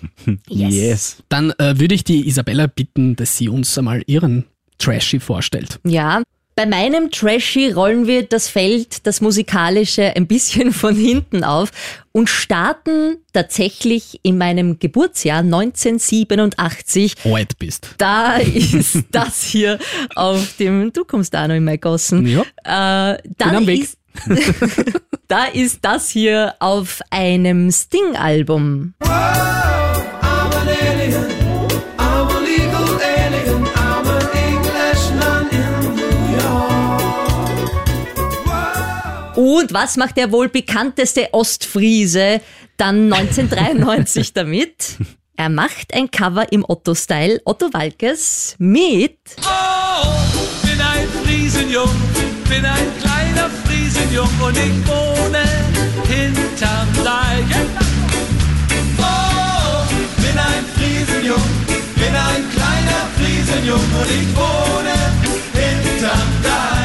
Yes. 0.48 1.22
Dann 1.28 1.50
äh, 1.58 1.78
würde 1.78 1.94
ich 1.94 2.04
die 2.04 2.26
Isabella 2.26 2.66
bitten, 2.66 3.14
dass 3.14 3.36
sie 3.36 3.50
uns 3.50 3.76
einmal 3.76 4.02
ihren 4.06 4.46
Trashy 4.78 5.20
vorstellt. 5.20 5.78
Ja. 5.84 6.22
Bei 6.54 6.66
meinem 6.66 7.10
Trashy 7.10 7.70
rollen 7.70 8.06
wir 8.06 8.24
das 8.24 8.48
Feld, 8.48 9.06
das 9.06 9.22
musikalische, 9.22 10.14
ein 10.14 10.26
bisschen 10.26 10.72
von 10.72 10.94
hinten 10.94 11.44
auf 11.44 11.70
und 12.12 12.28
starten 12.28 13.16
tatsächlich 13.32 14.20
in 14.22 14.36
meinem 14.36 14.78
Geburtsjahr 14.78 15.38
1987. 15.38 17.14
Alt 17.24 17.58
bist. 17.58 17.88
Da 17.96 18.36
ist 18.36 19.04
das 19.12 19.42
hier 19.44 19.78
auf 20.14 20.56
dem, 20.58 20.92
du 20.92 21.04
kommst 21.04 21.32
da 21.32 21.48
noch 21.48 21.54
in 21.54 21.64
mein 21.64 21.80
Gossen. 21.80 22.26
Ja. 22.26 22.42
Äh, 22.42 23.18
da 23.38 23.46
Bin 23.46 23.56
am 23.56 23.66
Weg. 23.66 23.82
Ist, 23.84 23.98
da 25.28 25.44
ist 25.46 25.78
das 25.82 26.10
hier 26.10 26.54
auf 26.58 27.00
einem 27.10 27.70
Sting-Album. 27.70 28.92
Und 39.42 39.72
was 39.72 39.96
macht 39.96 40.16
der 40.18 40.30
wohl 40.30 40.48
bekannteste 40.48 41.34
Ostfriese 41.34 42.40
dann 42.76 43.12
1993 43.12 44.32
damit? 44.34 44.98
Er 45.34 45.48
macht 45.48 45.92
ein 45.94 46.12
Cover 46.12 46.52
im 46.52 46.64
Otto-Style, 46.64 47.40
Otto 47.44 47.66
Walkes, 47.72 48.54
mit 48.58 49.18
Oh, 49.40 50.06
bin 50.62 50.80
ein 50.80 51.08
Friesenjung, 51.24 51.90
bin 52.48 52.64
ein 52.64 52.86
kleiner 53.00 53.50
Friesenjung 53.64 54.28
und 54.46 54.56
ich 54.56 54.86
wohne 54.86 55.42
hinterm 56.06 56.88
Deich. 57.02 57.56
Oh, 58.98 60.22
bin 60.22 60.38
ein 60.38 60.64
Friesenjung, 60.76 61.42
bin 61.96 62.14
ein 62.14 62.48
kleiner 62.54 63.08
Friesenjung 63.18 63.80
und 63.80 64.08
ich 64.08 64.36
wohne 64.36 64.94
hinterm 65.52 66.42
Deich. 66.44 66.81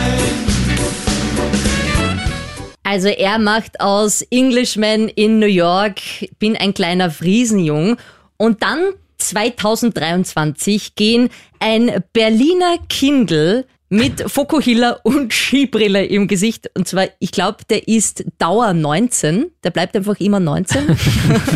Also 2.89 3.09
er 3.09 3.37
macht 3.37 3.81
aus 3.81 4.21
Englishman 4.31 5.09
in 5.09 5.39
New 5.39 5.45
York, 5.45 5.99
bin 6.39 6.55
ein 6.55 6.73
kleiner 6.73 7.11
Friesenjung. 7.11 7.97
Und 8.37 8.63
dann 8.63 8.93
2023 9.17 10.95
gehen 10.95 11.27
ein 11.59 12.01
Berliner 12.13 12.77
Kindle 12.87 13.65
mit 13.89 14.31
Fokuhila 14.31 14.99
und 15.03 15.33
Skibrille 15.33 16.05
im 16.05 16.29
Gesicht. 16.29 16.71
Und 16.75 16.87
zwar, 16.87 17.07
ich 17.19 17.31
glaube, 17.31 17.57
der 17.69 17.89
ist 17.89 18.23
Dauer 18.37 18.71
19. 18.71 19.47
Der 19.65 19.71
bleibt 19.71 19.93
einfach 19.97 20.17
immer 20.21 20.39
19. 20.39 20.95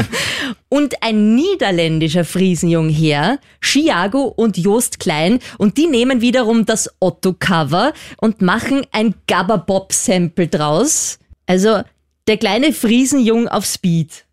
und 0.68 1.02
ein 1.02 1.36
niederländischer 1.36 2.26
Friesenjungherr, 2.26 3.40
Chiago 3.62 4.24
und 4.24 4.58
Jost 4.58 5.00
Klein. 5.00 5.40
Und 5.58 5.78
die 5.78 5.88
nehmen 5.88 6.20
wiederum 6.20 6.66
das 6.66 6.94
Otto-Cover 7.00 7.94
und 8.18 8.42
machen 8.42 8.86
ein 8.92 9.16
Gabba-Bob-Sample 9.28 10.50
draus. 10.50 11.20
Also 11.52 11.82
der 12.28 12.38
kleine 12.38 12.72
Friesenjung 12.72 13.50
auf 13.50 13.66
Speed. 13.66 14.24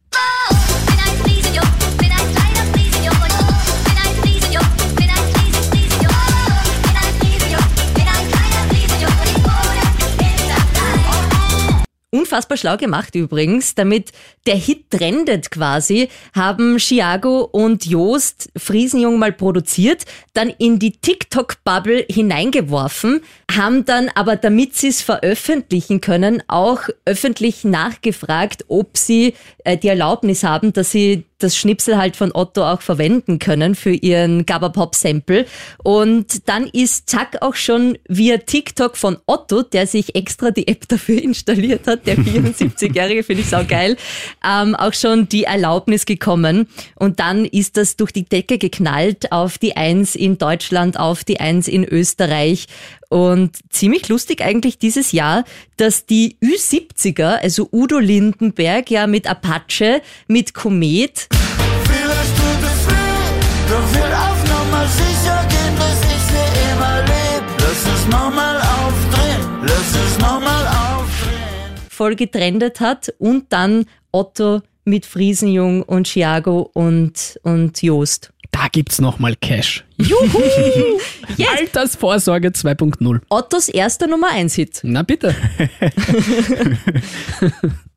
Unfassbar 12.11 12.57
schlau 12.57 12.77
gemacht 12.77 13.17
übrigens, 13.17 13.75
damit 13.75 14.13
der 14.49 14.57
Hit 14.57 14.91
trendet 14.91 15.51
quasi, 15.51 16.09
haben 16.35 16.79
Chiago 16.79 17.43
und 17.53 17.85
Joost 17.85 18.49
Friesenjung 18.57 19.19
mal 19.19 19.31
produziert, 19.31 20.07
dann 20.33 20.49
in 20.49 20.79
die 20.79 20.93
TikTok-Bubble 20.93 22.07
hineingeworfen, 22.11 23.21
haben 23.55 23.85
dann 23.85 24.09
aber, 24.15 24.37
damit 24.37 24.75
sie 24.75 24.89
es 24.89 25.03
veröffentlichen 25.03 26.01
können, 26.01 26.43
auch 26.49 26.81
öffentlich 27.05 27.65
nachgefragt, 27.65 28.65
ob 28.69 28.97
sie 28.97 29.35
äh, 29.65 29.77
die 29.77 29.89
Erlaubnis 29.89 30.45
haben, 30.45 30.73
dass 30.73 30.93
sie 30.93 31.25
das 31.39 31.57
Schnipsel 31.57 31.97
halt 31.97 32.17
von 32.17 32.33
Otto 32.35 32.65
auch 32.65 32.83
verwenden 32.83 33.39
können 33.39 33.75
für 33.75 33.93
ihren 33.93 34.45
Gabba-Pop-Sample. 34.45 35.47
Und 35.85 36.49
dann 36.49 36.67
ist 36.67 37.09
zack 37.09 37.43
auch 37.43 37.55
schon 37.55 37.97
via 38.09 38.39
TikTok 38.39 38.97
von 38.97 39.19
Otto, 39.27 39.63
der 39.63 39.87
sich 39.87 40.15
extra 40.17 40.51
die 40.51 40.67
App 40.67 40.89
dafür 40.89 41.23
installiert 41.23 41.87
hat, 41.87 42.07
der 42.07 42.17
74-Jährige, 42.19 43.23
finde 43.23 43.43
ich 43.43 43.49
saugeil, 43.49 43.97
ähm, 44.45 44.75
auch 44.75 44.95
schon 44.95 45.29
die 45.29 45.45
Erlaubnis 45.45 46.07
gekommen. 46.07 46.69
Und 46.97 47.21
dann 47.21 47.45
ist 47.45 47.77
das 47.77 47.97
durch 47.97 48.13
die 48.13 48.25
Decke 48.25 48.59
geknallt 48.59 49.33
auf 49.33 49.59
die 49.59 49.77
Eins 49.77 50.15
in 50.15 50.39
Deutschland, 50.39 50.99
auf 50.99 51.25
die 51.25 51.41
Eins 51.41 51.69
in 51.69 51.85
Österreich. 51.85 52.67
Und 53.09 53.57
ziemlich 53.71 54.09
lustig 54.09 54.43
eigentlich 54.43 54.79
dieses 54.79 55.13
Jahr, 55.13 55.45
dass 55.77 56.07
die 56.07 56.37
Ü70er, 56.43 57.41
also 57.43 57.69
Udo 57.73 57.99
Lindenberg, 57.99 58.91
ja 58.91 59.07
mit 59.07 59.27
Apache, 59.27 60.03
mit 60.27 60.53
Komet, 60.55 61.29
Vielleicht 61.29 62.37
tut 62.37 62.63
es 62.63 62.87
weh, 62.89 63.29
doch 63.69 63.95
will 63.95 64.13
auf 64.13 64.41
Nummer 64.45 64.87
sicher 64.87 65.47
gehen, 65.49 65.75
dass 65.79 66.01
ich 66.03 66.23
sie 66.31 66.73
immer 66.73 67.03
lieb. 67.03 67.45
Lass 67.59 67.95
es 67.95 68.07
nochmal 68.09 68.57
aufdrehen, 68.61 69.43
lass 69.63 69.95
es 69.95 70.19
nochmal 70.19 70.67
aufdrehen. 70.67 71.89
voll 71.91 72.15
getrendet 72.17 72.81
hat 72.81 73.13
und 73.19 73.53
dann 73.53 73.87
Otto 74.13 74.63
mit 74.85 75.07
Friesenjung 75.07 75.83
und 75.83 76.09
Chiago 76.09 76.71
und, 76.73 77.39
und 77.43 77.83
Joost. 77.83 78.33
Da 78.51 78.69
gibt's 78.69 79.01
nochmal 79.01 79.37
Cash. 79.37 79.85
Juhu! 79.99 80.43
Yes! 81.37 81.49
Altersvorsorge 81.59 82.49
2.0. 82.49 83.21
Ottos 83.29 83.69
erster 83.69 84.07
Nummer 84.07 84.31
1 84.33 84.55
Hit. 84.55 84.81
Na 84.83 85.03
bitte. 85.03 85.33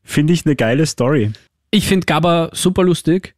Finde 0.04 0.34
ich 0.34 0.45
eine 0.45 0.56
geile 0.56 0.86
Story. 0.86 1.32
Ich 1.71 1.88
finde 1.88 2.06
Gabba 2.06 2.50
super 2.52 2.84
lustig. 2.84 3.34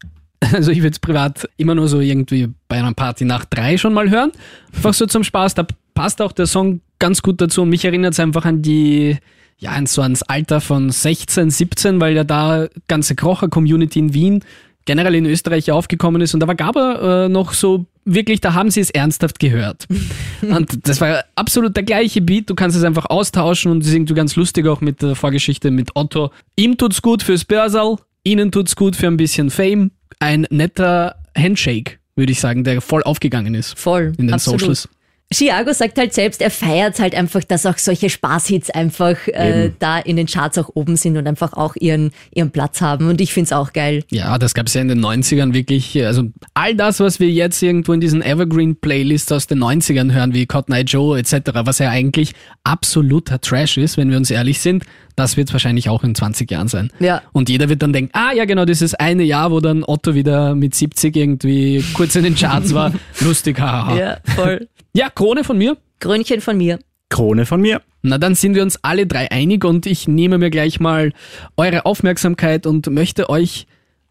Also 0.51 0.71
ich 0.71 0.79
würde 0.79 0.93
es 0.93 0.99
privat 0.99 1.47
immer 1.55 1.75
nur 1.75 1.87
so 1.87 1.99
irgendwie 1.99 2.49
bei 2.67 2.77
einer 2.77 2.93
Party 2.93 3.23
nach 3.23 3.45
drei 3.45 3.77
schon 3.77 3.93
mal 3.93 4.09
hören. 4.09 4.31
Einfach 4.73 4.93
so 4.93 5.05
zum 5.05 5.23
Spaß. 5.23 5.53
Da 5.53 5.67
passt 5.93 6.21
auch 6.21 6.31
der 6.31 6.47
Song 6.47 6.81
ganz 6.99 7.21
gut 7.21 7.39
dazu. 7.39 7.61
Und 7.61 7.69
mich 7.69 7.85
erinnert 7.85 8.13
es 8.13 8.19
einfach 8.19 8.45
an 8.45 8.61
die, 8.61 9.17
ja, 9.63 9.85
so 9.85 10.01
ans 10.01 10.23
Alter 10.23 10.61
von 10.61 10.89
16, 10.89 11.49
17, 11.49 12.01
weil 12.01 12.15
ja 12.15 12.23
da 12.23 12.67
ganze 12.87 13.15
Krocher-Community 13.15 13.99
in 13.99 14.13
Wien 14.13 14.43
generell 14.85 15.15
in 15.15 15.25
Österreich 15.25 15.71
aufgekommen 15.71 16.21
ist. 16.21 16.33
Und 16.33 16.41
da 16.41 16.47
war 16.47 16.55
Gabba 16.55 17.25
äh, 17.25 17.29
noch 17.29 17.53
so 17.53 17.85
wirklich, 18.03 18.41
da 18.41 18.53
haben 18.53 18.69
sie 18.69 18.81
es 18.81 18.89
ernsthaft 18.89 19.39
gehört. 19.39 19.87
und 20.41 20.85
das 20.87 20.99
war 20.99 21.23
absolut 21.35 21.77
der 21.77 21.83
gleiche 21.83 22.21
Beat. 22.21 22.49
Du 22.49 22.55
kannst 22.55 22.75
es 22.75 22.83
einfach 22.83 23.05
austauschen 23.05 23.71
und 23.71 23.79
das 23.79 23.87
ist 23.87 23.95
irgendwie 23.95 24.13
ganz 24.13 24.35
lustig 24.35 24.67
auch 24.67 24.81
mit 24.81 25.01
der 25.01 25.15
Vorgeschichte 25.15 25.71
mit 25.71 25.95
Otto. 25.95 26.31
Ihm 26.57 26.77
tut's 26.77 27.01
gut 27.01 27.23
fürs 27.23 27.45
Börsal, 27.45 27.95
ihnen 28.25 28.51
tut's 28.51 28.75
gut 28.75 28.97
für 28.97 29.07
ein 29.07 29.17
bisschen 29.17 29.49
Fame. 29.49 29.91
Ein 30.19 30.45
netter 30.49 31.15
Handshake, 31.37 31.99
würde 32.15 32.33
ich 32.33 32.41
sagen, 32.41 32.65
der 32.65 32.81
voll 32.81 33.03
aufgegangen 33.03 33.55
ist. 33.55 33.79
Voll. 33.79 34.11
In 34.17 34.27
den 34.27 34.33
absolut. 34.33 34.59
Socials. 34.59 34.89
Chiago 35.33 35.73
sagt 35.73 35.97
halt 35.97 36.13
selbst, 36.13 36.41
er 36.41 36.51
feiert 36.51 36.99
halt 36.99 37.15
einfach, 37.15 37.43
dass 37.43 37.65
auch 37.65 37.77
solche 37.77 38.09
Spaßhits 38.09 38.69
einfach 38.69 39.27
äh, 39.27 39.71
da 39.79 39.99
in 39.99 40.15
den 40.15 40.27
Charts 40.27 40.57
auch 40.57 40.69
oben 40.73 40.95
sind 40.95 41.17
und 41.17 41.27
einfach 41.27 41.53
auch 41.53 41.75
ihren, 41.75 42.11
ihren 42.33 42.51
Platz 42.51 42.81
haben. 42.81 43.09
Und 43.09 43.21
ich 43.21 43.33
find's 43.33 43.51
auch 43.51 43.73
geil. 43.73 44.03
Ja, 44.09 44.37
das 44.37 44.53
gab's 44.53 44.73
ja 44.73 44.81
in 44.81 44.87
den 44.87 45.03
90ern 45.03 45.53
wirklich. 45.53 46.03
Also 46.05 46.23
all 46.53 46.75
das, 46.75 46.99
was 46.99 47.19
wir 47.19 47.29
jetzt 47.29 47.61
irgendwo 47.61 47.93
in 47.93 47.99
diesen 47.99 48.21
Evergreen-Playlists 48.21 49.31
aus 49.31 49.47
den 49.47 49.63
90ern 49.63 50.11
hören, 50.13 50.33
wie 50.33 50.45
Cotton 50.45 50.75
Eye 50.75 50.83
Joe 50.83 51.17
etc., 51.17 51.35
was 51.65 51.79
ja 51.79 51.89
eigentlich 51.89 52.33
absoluter 52.63 53.41
Trash 53.41 53.77
ist, 53.77 53.97
wenn 53.97 54.09
wir 54.09 54.17
uns 54.17 54.31
ehrlich 54.31 54.61
sind, 54.61 54.85
das 55.15 55.37
wird 55.37 55.51
wahrscheinlich 55.53 55.89
auch 55.89 56.03
in 56.03 56.15
20 56.15 56.49
Jahren 56.49 56.67
sein. 56.67 56.91
Ja. 56.99 57.21
Und 57.33 57.49
jeder 57.49 57.69
wird 57.69 57.81
dann 57.81 57.93
denken, 57.93 58.11
ah 58.13 58.31
ja 58.33 58.45
genau, 58.45 58.65
dieses 58.65 58.95
eine 58.95 59.23
Jahr, 59.23 59.51
wo 59.51 59.59
dann 59.59 59.83
Otto 59.83 60.15
wieder 60.15 60.55
mit 60.55 60.75
70 60.75 61.15
irgendwie 61.15 61.83
kurz 61.93 62.15
in 62.15 62.23
den 62.23 62.35
Charts 62.35 62.73
war. 62.73 62.93
Lustig, 63.19 63.59
haha. 63.59 63.97
Ja, 63.97 64.17
voll. 64.35 64.67
Ja, 64.95 65.09
Krone 65.09 65.43
von 65.43 65.57
mir. 65.57 65.77
Krönchen 65.99 66.39
von 66.39 66.55
mir. 66.55 66.77
Krone 67.09 67.47
von 67.47 67.59
mir. 67.61 67.81
Na, 68.03 68.19
dann 68.19 68.35
sind 68.35 68.53
wir 68.53 68.61
uns 68.61 68.77
alle 68.83 69.07
drei 69.07 69.31
einig 69.31 69.65
und 69.65 69.87
ich 69.87 70.07
nehme 70.07 70.37
mir 70.37 70.51
gleich 70.51 70.79
mal 70.79 71.13
eure 71.57 71.87
Aufmerksamkeit 71.87 72.67
und 72.67 72.87
möchte 72.91 73.27
euch 73.27 73.65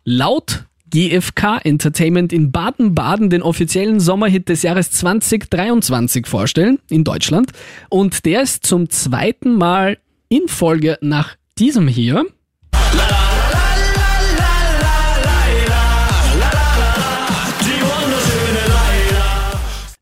laut 0.05 0.65
GFK 0.91 1.61
Entertainment 1.63 2.33
in 2.33 2.51
Baden-Baden 2.51 3.31
den 3.31 3.43
offiziellen 3.43 4.01
Sommerhit 4.01 4.49
des 4.49 4.63
Jahres 4.63 4.91
2023 4.91 6.27
vorstellen 6.27 6.81
in 6.91 7.05
Deutschland. 7.05 7.53
Und 7.89 8.25
der 8.25 8.43
ist 8.43 8.67
zum 8.67 8.91
zweiten 8.91 9.55
Mal 9.55 9.99
in 10.29 10.49
Folge 10.49 10.99
nach 11.01 11.37
diesem 11.59 11.87
hier. 11.87 12.27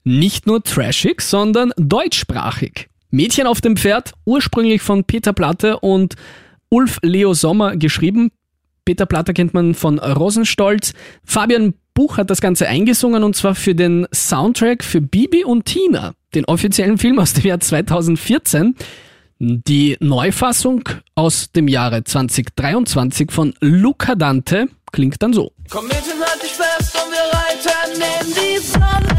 Nicht 0.05 0.47
nur 0.47 0.63
trashig, 0.63 1.21
sondern 1.21 1.73
deutschsprachig. 1.77 2.89
Mädchen 3.11 3.47
auf 3.47 3.61
dem 3.61 3.77
Pferd, 3.77 4.13
ursprünglich 4.25 4.83
von 4.83 5.05
Peter 5.05 5.33
Platte 5.33 5.81
und 5.81 6.15
Ulf 6.69 6.99
Leo 7.03 7.35
Sommer 7.35 7.77
geschrieben. 7.77 8.31
Peter 8.85 9.07
Platte 9.07 9.35
kennt 9.35 9.53
man 9.53 9.75
von 9.75 9.99
Rosenstolz. 9.99 10.95
Fabian 11.25 11.75
Buch 11.95 12.17
hat 12.17 12.31
das 12.31 12.41
Ganze 12.41 12.69
eingesungen 12.69 13.25
und 13.25 13.37
zwar 13.37 13.55
für 13.55 13.75
den 13.75 14.07
Soundtrack 14.13 14.85
für 14.85 15.01
Bibi 15.01 15.45
und 15.45 15.65
Tina, 15.65 16.15
den 16.35 16.45
offiziellen 16.47 16.99
Film 16.99 17.19
aus 17.19 17.35
dem 17.35 17.45
Jahr 17.45 17.61
2014. 17.61 18.77
Die 19.39 19.97
Neufassung 20.01 20.89
aus 21.15 21.51
dem 21.51 21.67
Jahre 21.67 22.05
2023 22.05 23.33
von 23.33 23.55
Luca 23.61 24.15
Dante 24.15 24.69
klingt 24.93 25.23
dann 25.23 25.33
so. 25.33 25.53
Komm 25.71 25.87
mit 25.87 25.97
und 25.97 26.21
halt 26.21 26.43
dich 26.43 26.53
fest 26.53 26.95
und 26.95 27.11
wir 27.11 27.39
reiten 27.39 27.99
neben 27.99 28.35
die 28.35 28.59
Sonne. 28.59 29.10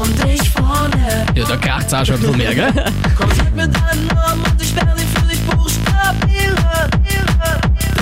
Und 0.00 0.24
ich 0.24 0.50
vorne. 0.50 1.26
Ja, 1.34 1.44
da 1.46 1.56
kracht's 1.56 1.92
auch 1.92 2.04
schon 2.04 2.16
ein 2.16 2.20
bisschen 2.20 2.36
mehr, 2.36 2.54
gell? 2.54 2.72
Komm 3.16 3.28
mit 3.28 3.54
mir 3.54 3.68
deinen 3.68 4.10
Arm 4.10 4.40
und 4.40 4.62
ich 4.62 4.74
werde 4.74 5.00
für 5.00 5.26
dich 5.26 5.40
buchstabieren. 5.42 6.56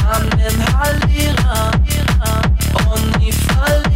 Dann 0.06 0.28
inhalieren 0.38 1.36
und 2.92 3.20
nie 3.20 3.32
verlieren. 3.32 3.86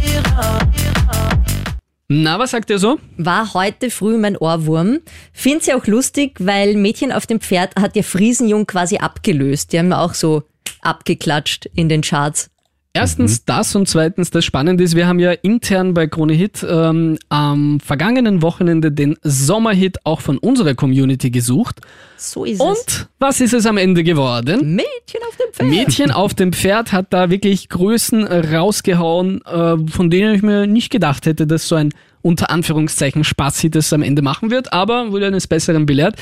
Na, 2.13 2.37
was 2.39 2.51
sagt 2.51 2.69
ihr 2.69 2.77
so? 2.77 2.99
War 3.15 3.53
heute 3.53 3.89
früh 3.89 4.17
mein 4.17 4.35
Ohrwurm. 4.35 4.99
Find's 5.31 5.67
ja 5.67 5.77
auch 5.77 5.87
lustig, 5.87 6.35
weil 6.39 6.75
Mädchen 6.75 7.13
auf 7.13 7.25
dem 7.25 7.39
Pferd 7.39 7.77
hat 7.77 7.95
ja 7.95 8.03
Friesenjung 8.03 8.67
quasi 8.67 8.97
abgelöst. 8.97 9.71
Die 9.71 9.79
haben 9.79 9.91
ja 9.91 10.01
auch 10.01 10.13
so 10.13 10.43
abgeklatscht 10.81 11.67
in 11.73 11.87
den 11.87 12.01
Charts. 12.01 12.50
Erstens 12.93 13.45
das 13.45 13.73
und 13.75 13.87
zweitens 13.87 14.31
das 14.31 14.43
Spannende 14.43 14.83
ist, 14.83 14.95
wir 14.95 15.07
haben 15.07 15.19
ja 15.19 15.31
intern 15.31 15.93
bei 15.93 16.07
Krone 16.07 16.33
Hit 16.33 16.65
ähm, 16.69 17.17
am 17.29 17.79
vergangenen 17.79 18.41
Wochenende 18.41 18.91
den 18.91 19.17
Sommerhit 19.23 20.05
auch 20.05 20.19
von 20.19 20.37
unserer 20.37 20.75
Community 20.75 21.31
gesucht. 21.31 21.79
So 22.17 22.43
ist 22.43 22.55
es. 22.55 22.59
Und 22.59 23.07
was 23.17 23.39
ist 23.39 23.53
es 23.53 23.65
am 23.65 23.77
Ende 23.77 24.03
geworden? 24.03 24.75
Mädchen 24.75 25.21
auf 25.27 25.37
dem 25.37 25.53
Pferd. 25.53 25.69
Mädchen 25.69 26.11
auf 26.11 26.33
dem 26.33 26.51
Pferd 26.51 26.91
hat 26.91 27.13
da 27.13 27.29
wirklich 27.29 27.69
Größen 27.69 28.25
rausgehauen, 28.25 29.41
äh, 29.45 29.77
von 29.89 30.09
denen 30.09 30.35
ich 30.35 30.41
mir 30.41 30.67
nicht 30.67 30.89
gedacht 30.89 31.25
hätte, 31.25 31.47
dass 31.47 31.69
so 31.69 31.75
ein 31.75 31.93
unter 32.21 32.49
Anführungszeichen 32.51 33.23
Spaß-Hit 33.23 33.77
es 33.77 33.93
am 33.93 34.03
Ende 34.03 34.21
machen 34.21 34.51
wird, 34.51 34.73
aber 34.73 35.11
wurde 35.11 35.27
eines 35.27 35.47
Besseren 35.47 35.85
belehrt. 35.85 36.17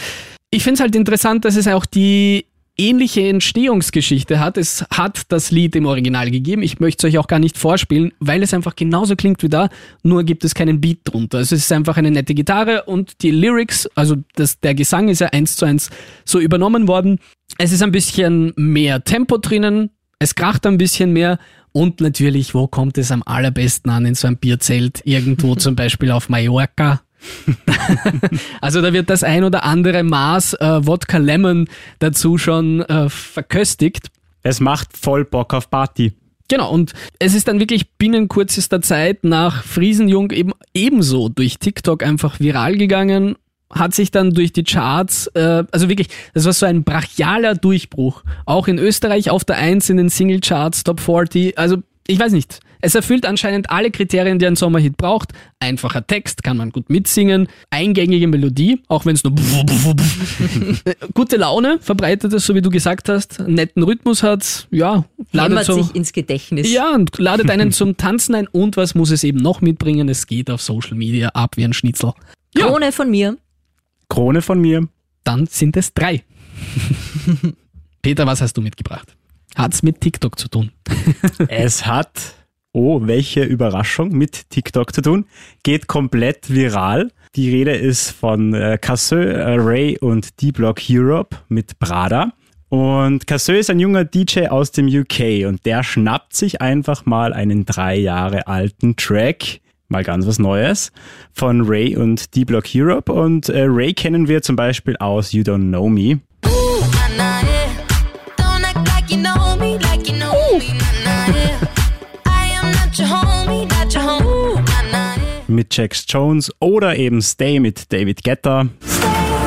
Ich 0.52 0.64
finde 0.64 0.76
es 0.76 0.80
halt 0.82 0.96
interessant, 0.96 1.46
dass 1.46 1.56
es 1.56 1.68
auch 1.68 1.86
die 1.86 2.46
ähnliche 2.80 3.28
Entstehungsgeschichte 3.28 4.40
hat. 4.40 4.58
Es 4.58 4.86
hat 4.90 5.24
das 5.28 5.52
Lied 5.52 5.76
im 5.76 5.86
Original 5.86 6.32
gegeben. 6.32 6.64
Ich 6.64 6.80
möchte 6.80 7.06
es 7.06 7.12
euch 7.12 7.20
auch 7.20 7.28
gar 7.28 7.40
nicht 7.40 7.58
vorspielen, 7.58 8.14
weil 8.20 8.42
es 8.42 8.54
einfach 8.54 8.76
genauso 8.76 9.16
klingt 9.16 9.44
wie 9.44 9.50
da, 9.50 9.70
nur 10.02 10.24
gibt 10.24 10.46
es 10.46 10.56
keinen 10.56 10.80
Beat 10.80 11.00
drunter. 11.04 11.40
Es 11.40 11.52
ist 11.52 11.72
einfach 11.72 11.98
eine 11.98 12.10
nette 12.10 12.34
Gitarre 12.34 12.84
und 12.84 13.22
die 13.22 13.32
Lyrics, 13.32 13.88
also 13.96 14.16
das, 14.36 14.60
der 14.62 14.74
Gesang 14.74 15.10
ist 15.10 15.20
ja 15.20 15.28
eins 15.28 15.58
zu 15.58 15.66
eins 15.66 15.90
so 16.24 16.40
übernommen 16.40 16.88
worden. 16.88 17.20
Es 17.58 17.72
ist 17.72 17.84
ein 17.84 17.92
bisschen 17.92 18.54
mehr 18.56 19.04
Tempo 19.04 19.38
drinnen, 19.38 19.90
es 20.18 20.36
kracht 20.36 20.66
ein 20.66 20.78
bisschen 20.78 21.12
mehr 21.12 21.38
und 21.72 22.02
natürlich, 22.02 22.56
wo 22.56 22.68
kommt 22.68 22.98
es 22.98 23.12
am 23.12 23.24
allerbesten 23.26 23.92
an? 23.92 24.06
In 24.06 24.16
so 24.16 24.28
einem 24.28 24.38
Bierzelt, 24.38 25.02
irgendwo 25.06 25.56
zum 25.56 25.76
Beispiel 25.76 26.12
auf 26.12 26.30
Mallorca. 26.30 27.02
also 28.62 28.82
da 28.82 28.94
wird 28.94 29.10
das 29.10 29.24
ein 29.24 29.44
oder 29.44 29.64
andere 29.64 30.04
Maß 30.04 30.54
äh, 30.56 30.86
Wodka 30.86 31.18
Lemon 31.18 31.68
dazu 32.00 32.38
schon 32.38 32.82
äh, 32.82 33.10
verköstigt. 33.10 34.08
Es 34.44 34.60
macht 34.60 34.98
voll 34.98 35.26
Bock 35.26 35.54
auf 35.54 35.70
Party. 35.70 36.14
Genau, 36.50 36.72
und 36.72 36.94
es 37.20 37.36
ist 37.36 37.48
dann 37.48 37.60
wirklich 37.60 37.92
binnen 37.92 38.28
kürzester 38.28 38.82
Zeit 38.82 39.24
nach 39.24 39.64
Friesenjung 39.64 40.32
eben 40.32 40.52
ebenso 40.74 41.30
durch 41.30 41.60
TikTok 41.60 42.04
einfach 42.04 42.40
viral 42.40 42.76
gegangen, 42.76 43.36
hat 43.72 43.94
sich 43.94 44.10
dann 44.10 44.32
durch 44.32 44.52
die 44.52 44.64
Charts, 44.64 45.28
äh, 45.36 45.64
also 45.72 45.90
wirklich, 45.90 46.08
das 46.34 46.46
war 46.46 46.54
so 46.54 46.66
ein 46.66 46.84
brachialer 46.84 47.54
Durchbruch. 47.54 48.24
Auch 48.46 48.68
in 48.68 48.80
Österreich 48.80 49.30
auf 49.30 49.46
der 49.46 49.58
1 49.58 49.92
in 49.92 49.98
den 49.98 50.10
Singlecharts, 50.10 50.84
Top 50.84 51.00
40, 51.00 51.56
also 51.58 51.78
ich 52.08 52.20
weiß 52.20 52.32
nicht. 52.32 52.62
Es 52.82 52.96
erfüllt 52.96 53.26
anscheinend 53.26 53.70
alle 53.70 53.92
Kriterien, 53.92 54.40
die 54.40 54.48
ein 54.48 54.56
Sommerhit 54.56 54.96
braucht. 54.96 55.34
Einfacher 55.60 56.06
Text, 56.08 56.44
kann 56.44 56.56
man 56.58 56.72
gut 56.72 56.90
mitsingen. 56.90 57.48
Eingängige 57.70 58.28
Melodie, 58.28 58.82
auch 58.88 59.06
wenn 59.06 59.16
es 59.16 59.24
nur 59.24 59.36
gute 61.14 61.36
Laune 61.36 61.80
verbreitet 61.82 62.32
ist, 62.34 62.46
so 62.46 62.56
wie 62.56 62.62
du 62.62 62.70
gesagt 62.70 63.10
hast. 63.10 63.40
Einen 63.42 63.56
netten 63.56 63.84
Rhythmus 63.84 64.24
hat, 64.24 64.68
ja, 64.72 65.04
ladet 65.34 65.52
Hämmert 65.52 65.66
so, 65.66 65.82
sich 65.84 65.94
ins 65.94 66.14
Gedächtnis. 66.14 66.72
ja, 66.72 66.94
und 66.96 67.18
ladet 67.18 67.50
einen 67.50 67.72
zum 67.72 67.98
Tanzen 67.98 68.36
ein. 68.36 68.48
Und 68.48 68.78
was 68.78 68.96
muss 68.96 69.12
es 69.12 69.24
eben 69.26 69.40
noch 69.40 69.60
mitbringen? 69.60 70.08
Es 70.08 70.26
geht 70.26 70.50
auf 70.50 70.62
Social 70.62 70.96
Media 70.96 71.30
ab 71.30 71.58
wie 71.58 71.66
ein 71.66 71.74
Schnitzel. 71.74 72.14
Ja. 72.56 72.68
Krone 72.68 72.92
von 72.92 73.12
mir. 73.12 73.38
Krone 74.08 74.42
von 74.42 74.60
mir. 74.60 74.88
Dann 75.24 75.48
sind 75.48 75.76
es 75.76 75.94
drei. 75.94 76.24
Peter, 78.02 78.26
was 78.26 78.42
hast 78.42 78.54
du 78.54 78.62
mitgebracht? 78.62 79.16
Hat's 79.56 79.84
mit 79.84 80.00
TikTok 80.00 80.40
zu 80.40 80.48
tun? 80.48 80.72
Es 81.50 81.86
hat, 81.86 82.36
oh, 82.74 83.02
welche 83.04 83.44
Überraschung, 83.44 84.12
mit 84.12 84.50
TikTok 84.50 84.94
zu 84.94 85.02
tun. 85.02 85.26
Geht 85.64 85.88
komplett 85.88 86.54
viral. 86.54 87.12
Die 87.36 87.50
Rede 87.50 87.76
ist 87.76 88.12
von 88.12 88.54
äh, 88.54 88.78
Casseux, 88.82 89.26
äh, 89.26 89.56
Ray 89.58 89.98
und 90.00 90.42
D-Block 90.42 90.82
Europe 90.90 91.38
mit 91.48 91.80
Prada. 91.80 92.34
Und 92.70 93.26
Casseux 93.26 93.60
ist 93.60 93.70
ein 93.70 93.80
junger 93.80 94.06
DJ 94.06 94.48
aus 94.48 94.72
dem 94.72 94.88
UK 94.88 95.48
und 95.48 95.66
der 95.66 95.84
schnappt 95.84 96.36
sich 96.36 96.62
einfach 96.62 97.06
mal 97.06 97.34
einen 97.34 97.66
drei 97.66 97.96
Jahre 97.96 98.48
alten 98.48 98.96
Track, 98.96 99.62
mal 99.88 100.04
ganz 100.04 100.28
was 100.28 100.38
Neues, 100.38 100.92
von 101.34 101.68
Ray 101.68 101.98
und 101.98 102.36
D-Block 102.36 102.66
Europe. 102.76 103.12
Und 103.12 103.50
äh, 103.50 103.66
Ray 103.68 103.94
kennen 103.94 104.28
wir 104.28 104.44
zum 104.44 104.56
Beispiel 104.56 104.96
aus 104.98 105.32
You 105.32 105.42
Don't 105.42 105.70
Know 105.70 105.90
Me. 105.90 106.20
Ooh, 106.46 106.84
mit 115.48 115.76
Jax 115.76 116.06
Jones 116.08 116.52
oder 116.60 116.96
eben 116.96 117.22
Stay 117.22 117.60
mit 117.60 117.92
David 117.92 118.24
Guetta. 118.24 118.68
Stay, 118.82 119.39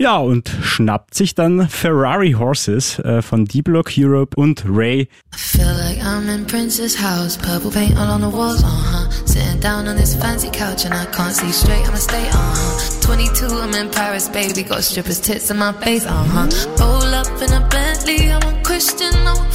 Ja, 0.00 0.16
und 0.16 0.48
schnappt 0.62 1.12
sich 1.12 1.34
dann 1.34 1.68
Ferrari 1.68 2.32
Horses 2.32 2.98
äh, 3.00 3.20
von 3.20 3.44
D-Block 3.44 3.92
Europe 3.98 4.34
und 4.34 4.64
Ray. 4.66 5.02
I 5.02 5.08
feel 5.36 5.66
like 5.66 6.02
I'm 6.02 6.26
in 6.34 6.46
Prince's 6.46 6.96
house, 6.98 7.36
purple 7.36 7.70
paint 7.70 7.98
all 7.98 8.08
on 8.08 8.22
the 8.22 8.34
walls, 8.34 8.64
uh 8.64 8.66
huh. 8.66 9.10
Sitting 9.26 9.60
down 9.60 9.86
on 9.86 9.98
this 9.98 10.14
fancy 10.14 10.48
couch 10.50 10.86
and 10.86 10.94
I 10.94 11.04
can't 11.14 11.34
see 11.34 11.52
straight, 11.52 11.86
I'ma 11.86 11.98
stay, 11.98 12.26
uh 12.28 12.32
huh. 12.32 13.00
22, 13.02 13.44
I'm 13.44 13.74
in 13.74 13.90
Paris, 13.90 14.30
baby, 14.30 14.62
got 14.62 14.84
strippers' 14.84 15.20
tits 15.20 15.50
in 15.50 15.58
my 15.58 15.74
face, 15.84 16.06
uh 16.06 16.24
huh. 16.32 16.48
Roll 16.80 17.14
up 17.14 17.28
in 17.42 17.52
a 17.52 17.60
Bentley, 17.68 18.32
I'm 18.32 18.40
a 18.40 18.62
Christian, 18.62 19.12
I'm 19.12 19.36
a 19.36 19.50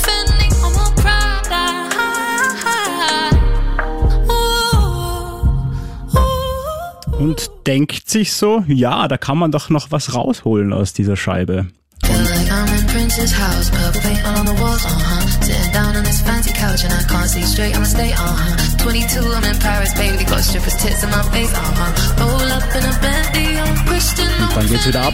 und 7.25 7.49
denkt 7.65 8.07
sich 8.07 8.33
so, 8.33 8.63
ja, 8.67 9.07
da 9.07 9.17
kann 9.17 9.39
man 9.39 9.51
doch 9.51 9.71
noch 9.71 9.89
was 9.89 10.13
rausholen 10.13 10.73
aus 10.73 10.93
dieser 10.93 11.15
Scheibe. 11.15 11.65
Feel 12.05 12.21
like 12.21 12.51
I'm 12.51 12.67
in 12.77 12.85
Prince's 12.85 13.33
house, 13.33 13.71
purple 13.71 13.99
paint 14.01 14.23
all 14.27 14.37
on 14.37 14.45
the 14.45 14.53
walls, 14.61 14.85
huh. 14.85 15.25
Sitting 15.41 15.71
down 15.73 15.95
on 15.95 16.03
this 16.03 16.21
fancy 16.21 16.53
couch 16.53 16.83
and 16.83 16.93
I 16.93 17.01
can't 17.09 17.27
see 17.27 17.41
straight, 17.41 17.75
I'ma 17.75 17.85
stay, 17.85 18.11
huh. 18.11 18.35
22, 18.77 19.33
I'm 19.33 19.43
in 19.43 19.57
Paris, 19.57 19.91
baby, 19.95 20.23
got 20.25 20.41
strippers' 20.41 20.77
tits 20.77 21.01
in 21.03 21.09
my 21.09 21.23
face, 21.33 21.51
huh. 21.51 21.91
Roll 22.19 22.51
up 22.51 22.75
in 22.75 22.85
a 22.85 22.93
Bentley, 23.01 23.57
I'm 23.57 23.73
a 23.73 23.77
Christian, 23.89 24.29
I'm 24.29 24.51
a 24.51 24.53
Dann 24.53 24.67
geht's 24.69 24.85
wieder 24.85 25.01
ab. 25.01 25.13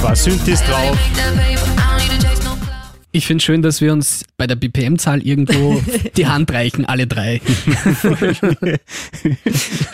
Was 0.02 0.24
Synthes 0.24 0.62
drauf. 0.64 0.96
Ich 3.16 3.28
finde 3.28 3.44
schön, 3.44 3.62
dass 3.62 3.80
wir 3.80 3.92
uns 3.92 4.24
bei 4.36 4.48
der 4.48 4.56
BPM-Zahl 4.56 5.24
irgendwo 5.24 5.80
die 6.16 6.26
Hand 6.26 6.52
reichen, 6.52 6.84
alle 6.84 7.06
drei. 7.06 7.40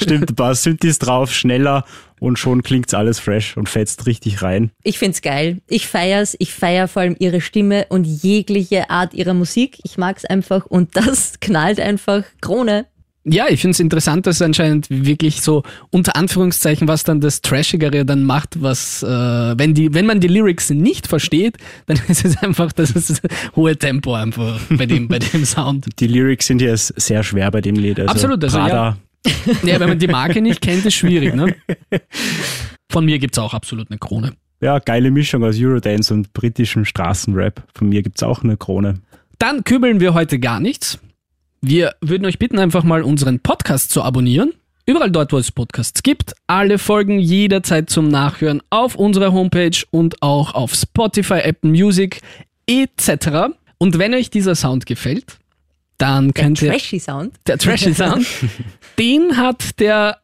Stimmt, 0.00 0.30
ein 0.30 0.34
paar 0.34 0.54
Synthes 0.54 0.98
drauf, 0.98 1.30
schneller 1.30 1.84
und 2.18 2.38
schon 2.38 2.62
klingt's 2.62 2.94
alles 2.94 3.20
fresh 3.20 3.58
und 3.58 3.68
fetzt 3.68 4.06
richtig 4.06 4.40
rein. 4.40 4.70
Ich 4.84 4.98
find's 4.98 5.20
geil. 5.20 5.58
Ich 5.68 5.86
feier's. 5.86 6.34
Ich 6.38 6.54
feier 6.54 6.88
vor 6.88 7.02
allem 7.02 7.16
ihre 7.18 7.42
Stimme 7.42 7.84
und 7.90 8.04
jegliche 8.04 8.88
Art 8.88 9.12
ihrer 9.12 9.34
Musik. 9.34 9.80
Ich 9.82 9.98
mag's 9.98 10.24
einfach 10.24 10.64
und 10.64 10.96
das 10.96 11.40
knallt 11.40 11.78
einfach 11.78 12.24
Krone. 12.40 12.86
Ja, 13.24 13.48
ich 13.50 13.60
finde 13.60 13.72
es 13.72 13.80
interessant, 13.80 14.26
dass 14.26 14.40
anscheinend 14.40 14.86
wirklich 14.88 15.42
so 15.42 15.62
unter 15.90 16.16
Anführungszeichen, 16.16 16.88
was 16.88 17.04
dann 17.04 17.20
das 17.20 17.42
Trashigere 17.42 18.06
dann 18.06 18.24
macht, 18.24 18.62
was, 18.62 19.02
äh, 19.02 19.06
wenn, 19.06 19.74
die, 19.74 19.92
wenn 19.92 20.06
man 20.06 20.20
die 20.20 20.28
Lyrics 20.28 20.70
nicht 20.70 21.06
versteht, 21.06 21.58
dann 21.86 21.98
ist 22.08 22.24
es 22.24 22.42
einfach 22.42 22.72
das, 22.72 22.92
ist 22.92 23.10
das 23.10 23.20
hohe 23.54 23.76
Tempo 23.76 24.14
einfach 24.14 24.58
bei 24.70 24.86
dem, 24.86 25.06
bei 25.08 25.18
dem 25.18 25.44
Sound. 25.44 25.86
Die 25.98 26.06
Lyrics 26.06 26.46
sind 26.46 26.62
ja 26.62 26.74
sehr 26.76 27.22
schwer 27.22 27.50
bei 27.50 27.60
dem 27.60 27.76
Lied. 27.76 28.00
Also 28.00 28.10
Absolut, 28.10 28.42
also 28.42 28.58
Prada, 28.58 28.96
Ja, 29.64 29.78
wenn 29.78 29.90
man 29.90 29.98
die 29.98 30.08
Marke 30.08 30.40
nicht 30.40 30.62
kennt, 30.62 30.86
ist 30.86 30.94
schwierig, 30.94 31.34
ne? 31.34 31.54
Von 32.90 33.04
mir 33.04 33.18
gibt's 33.18 33.38
auch 33.38 33.52
absolut 33.52 33.90
eine 33.90 33.98
Krone. 33.98 34.32
ja. 34.62 34.78
geile 34.78 35.10
Mischung 35.10 35.44
aus 35.44 35.56
Eurodance 35.58 36.12
und 36.14 36.32
britischem 36.32 36.86
Straßenrap. 36.86 37.62
Von 37.74 37.90
mir 37.90 38.02
gibt's 38.02 38.22
auch 38.22 38.42
eine 38.42 38.56
Krone. 38.56 38.94
Dann 39.38 39.62
kübeln 39.64 40.00
wir 40.00 40.14
heute 40.14 40.38
gar 40.38 40.58
nichts. 40.58 40.98
Wir 41.62 41.94
würden 42.00 42.24
euch 42.24 42.38
bitten, 42.38 42.58
einfach 42.58 42.84
mal 42.84 43.02
unseren 43.02 43.40
Podcast 43.40 43.90
zu 43.90 44.02
abonnieren. 44.02 44.52
Überall 44.86 45.10
dort, 45.10 45.32
wo 45.32 45.38
es 45.38 45.52
Podcasts 45.52 46.02
gibt. 46.02 46.34
Alle 46.46 46.78
Folgen 46.78 47.18
jederzeit 47.18 47.90
zum 47.90 48.08
Nachhören 48.08 48.62
auf 48.70 48.94
unserer 48.94 49.32
Homepage 49.32 49.78
und 49.90 50.22
auch 50.22 50.54
auf 50.54 50.74
Spotify, 50.74 51.40
Apple 51.40 51.70
Music 51.70 52.22
etc. 52.66 53.52
Und 53.78 53.98
wenn 53.98 54.14
euch 54.14 54.30
dieser 54.30 54.54
Sound 54.54 54.86
gefällt, 54.86 55.38
dann 55.98 56.32
Der 56.32 56.44
könnt 56.44 56.62
ihr... 56.62 56.70
trashy 56.72 56.98
Sound. 56.98 57.34
Der 57.46 57.58
Trashy 57.58 57.92
Sound. 57.92 58.26
den 58.98 59.36
hat 59.36 59.78
der 59.80 60.18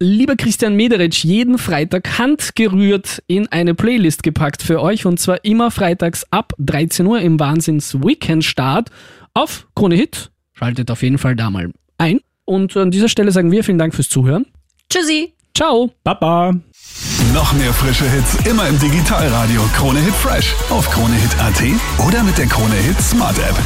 liebe 0.00 0.34
Christian 0.34 0.74
Mederitsch 0.74 1.24
jeden 1.24 1.56
Freitag 1.56 2.18
handgerührt 2.18 3.22
in 3.28 3.46
eine 3.48 3.74
Playlist 3.74 4.22
gepackt 4.22 4.62
für 4.62 4.82
euch 4.82 5.06
und 5.06 5.20
zwar 5.20 5.44
immer 5.44 5.70
freitags 5.70 6.26
ab 6.30 6.52
13 6.58 7.06
Uhr 7.06 7.20
im 7.20 7.38
Wahnsinns 7.38 7.94
Weekend 8.02 8.44
Start 8.44 8.90
auf 9.34 9.68
Krone 9.76 9.94
Hit. 9.94 10.29
Schaltet 10.60 10.90
auf 10.90 11.02
jeden 11.02 11.16
Fall 11.16 11.36
da 11.36 11.48
mal 11.48 11.70
ein. 11.96 12.20
Und 12.44 12.76
an 12.76 12.90
dieser 12.90 13.08
Stelle 13.08 13.32
sagen 13.32 13.50
wir 13.50 13.64
vielen 13.64 13.78
Dank 13.78 13.94
fürs 13.94 14.10
Zuhören. 14.10 14.44
Tschüssi. 14.90 15.32
Ciao. 15.56 15.90
Baba! 16.04 16.52
Noch 17.32 17.52
mehr 17.54 17.72
frische 17.72 18.08
Hits 18.10 18.34
immer 18.46 18.68
im 18.68 18.78
Digitalradio 18.78 19.62
Krone 19.74 20.00
Hit 20.00 20.14
Fresh 20.14 20.54
auf 20.68 20.90
kronehit.at 20.90 21.62
oder 22.06 22.22
mit 22.22 22.36
der 22.36 22.46
Krone 22.46 22.74
Hit 22.74 23.00
Smart 23.00 23.38
App. 23.38 23.56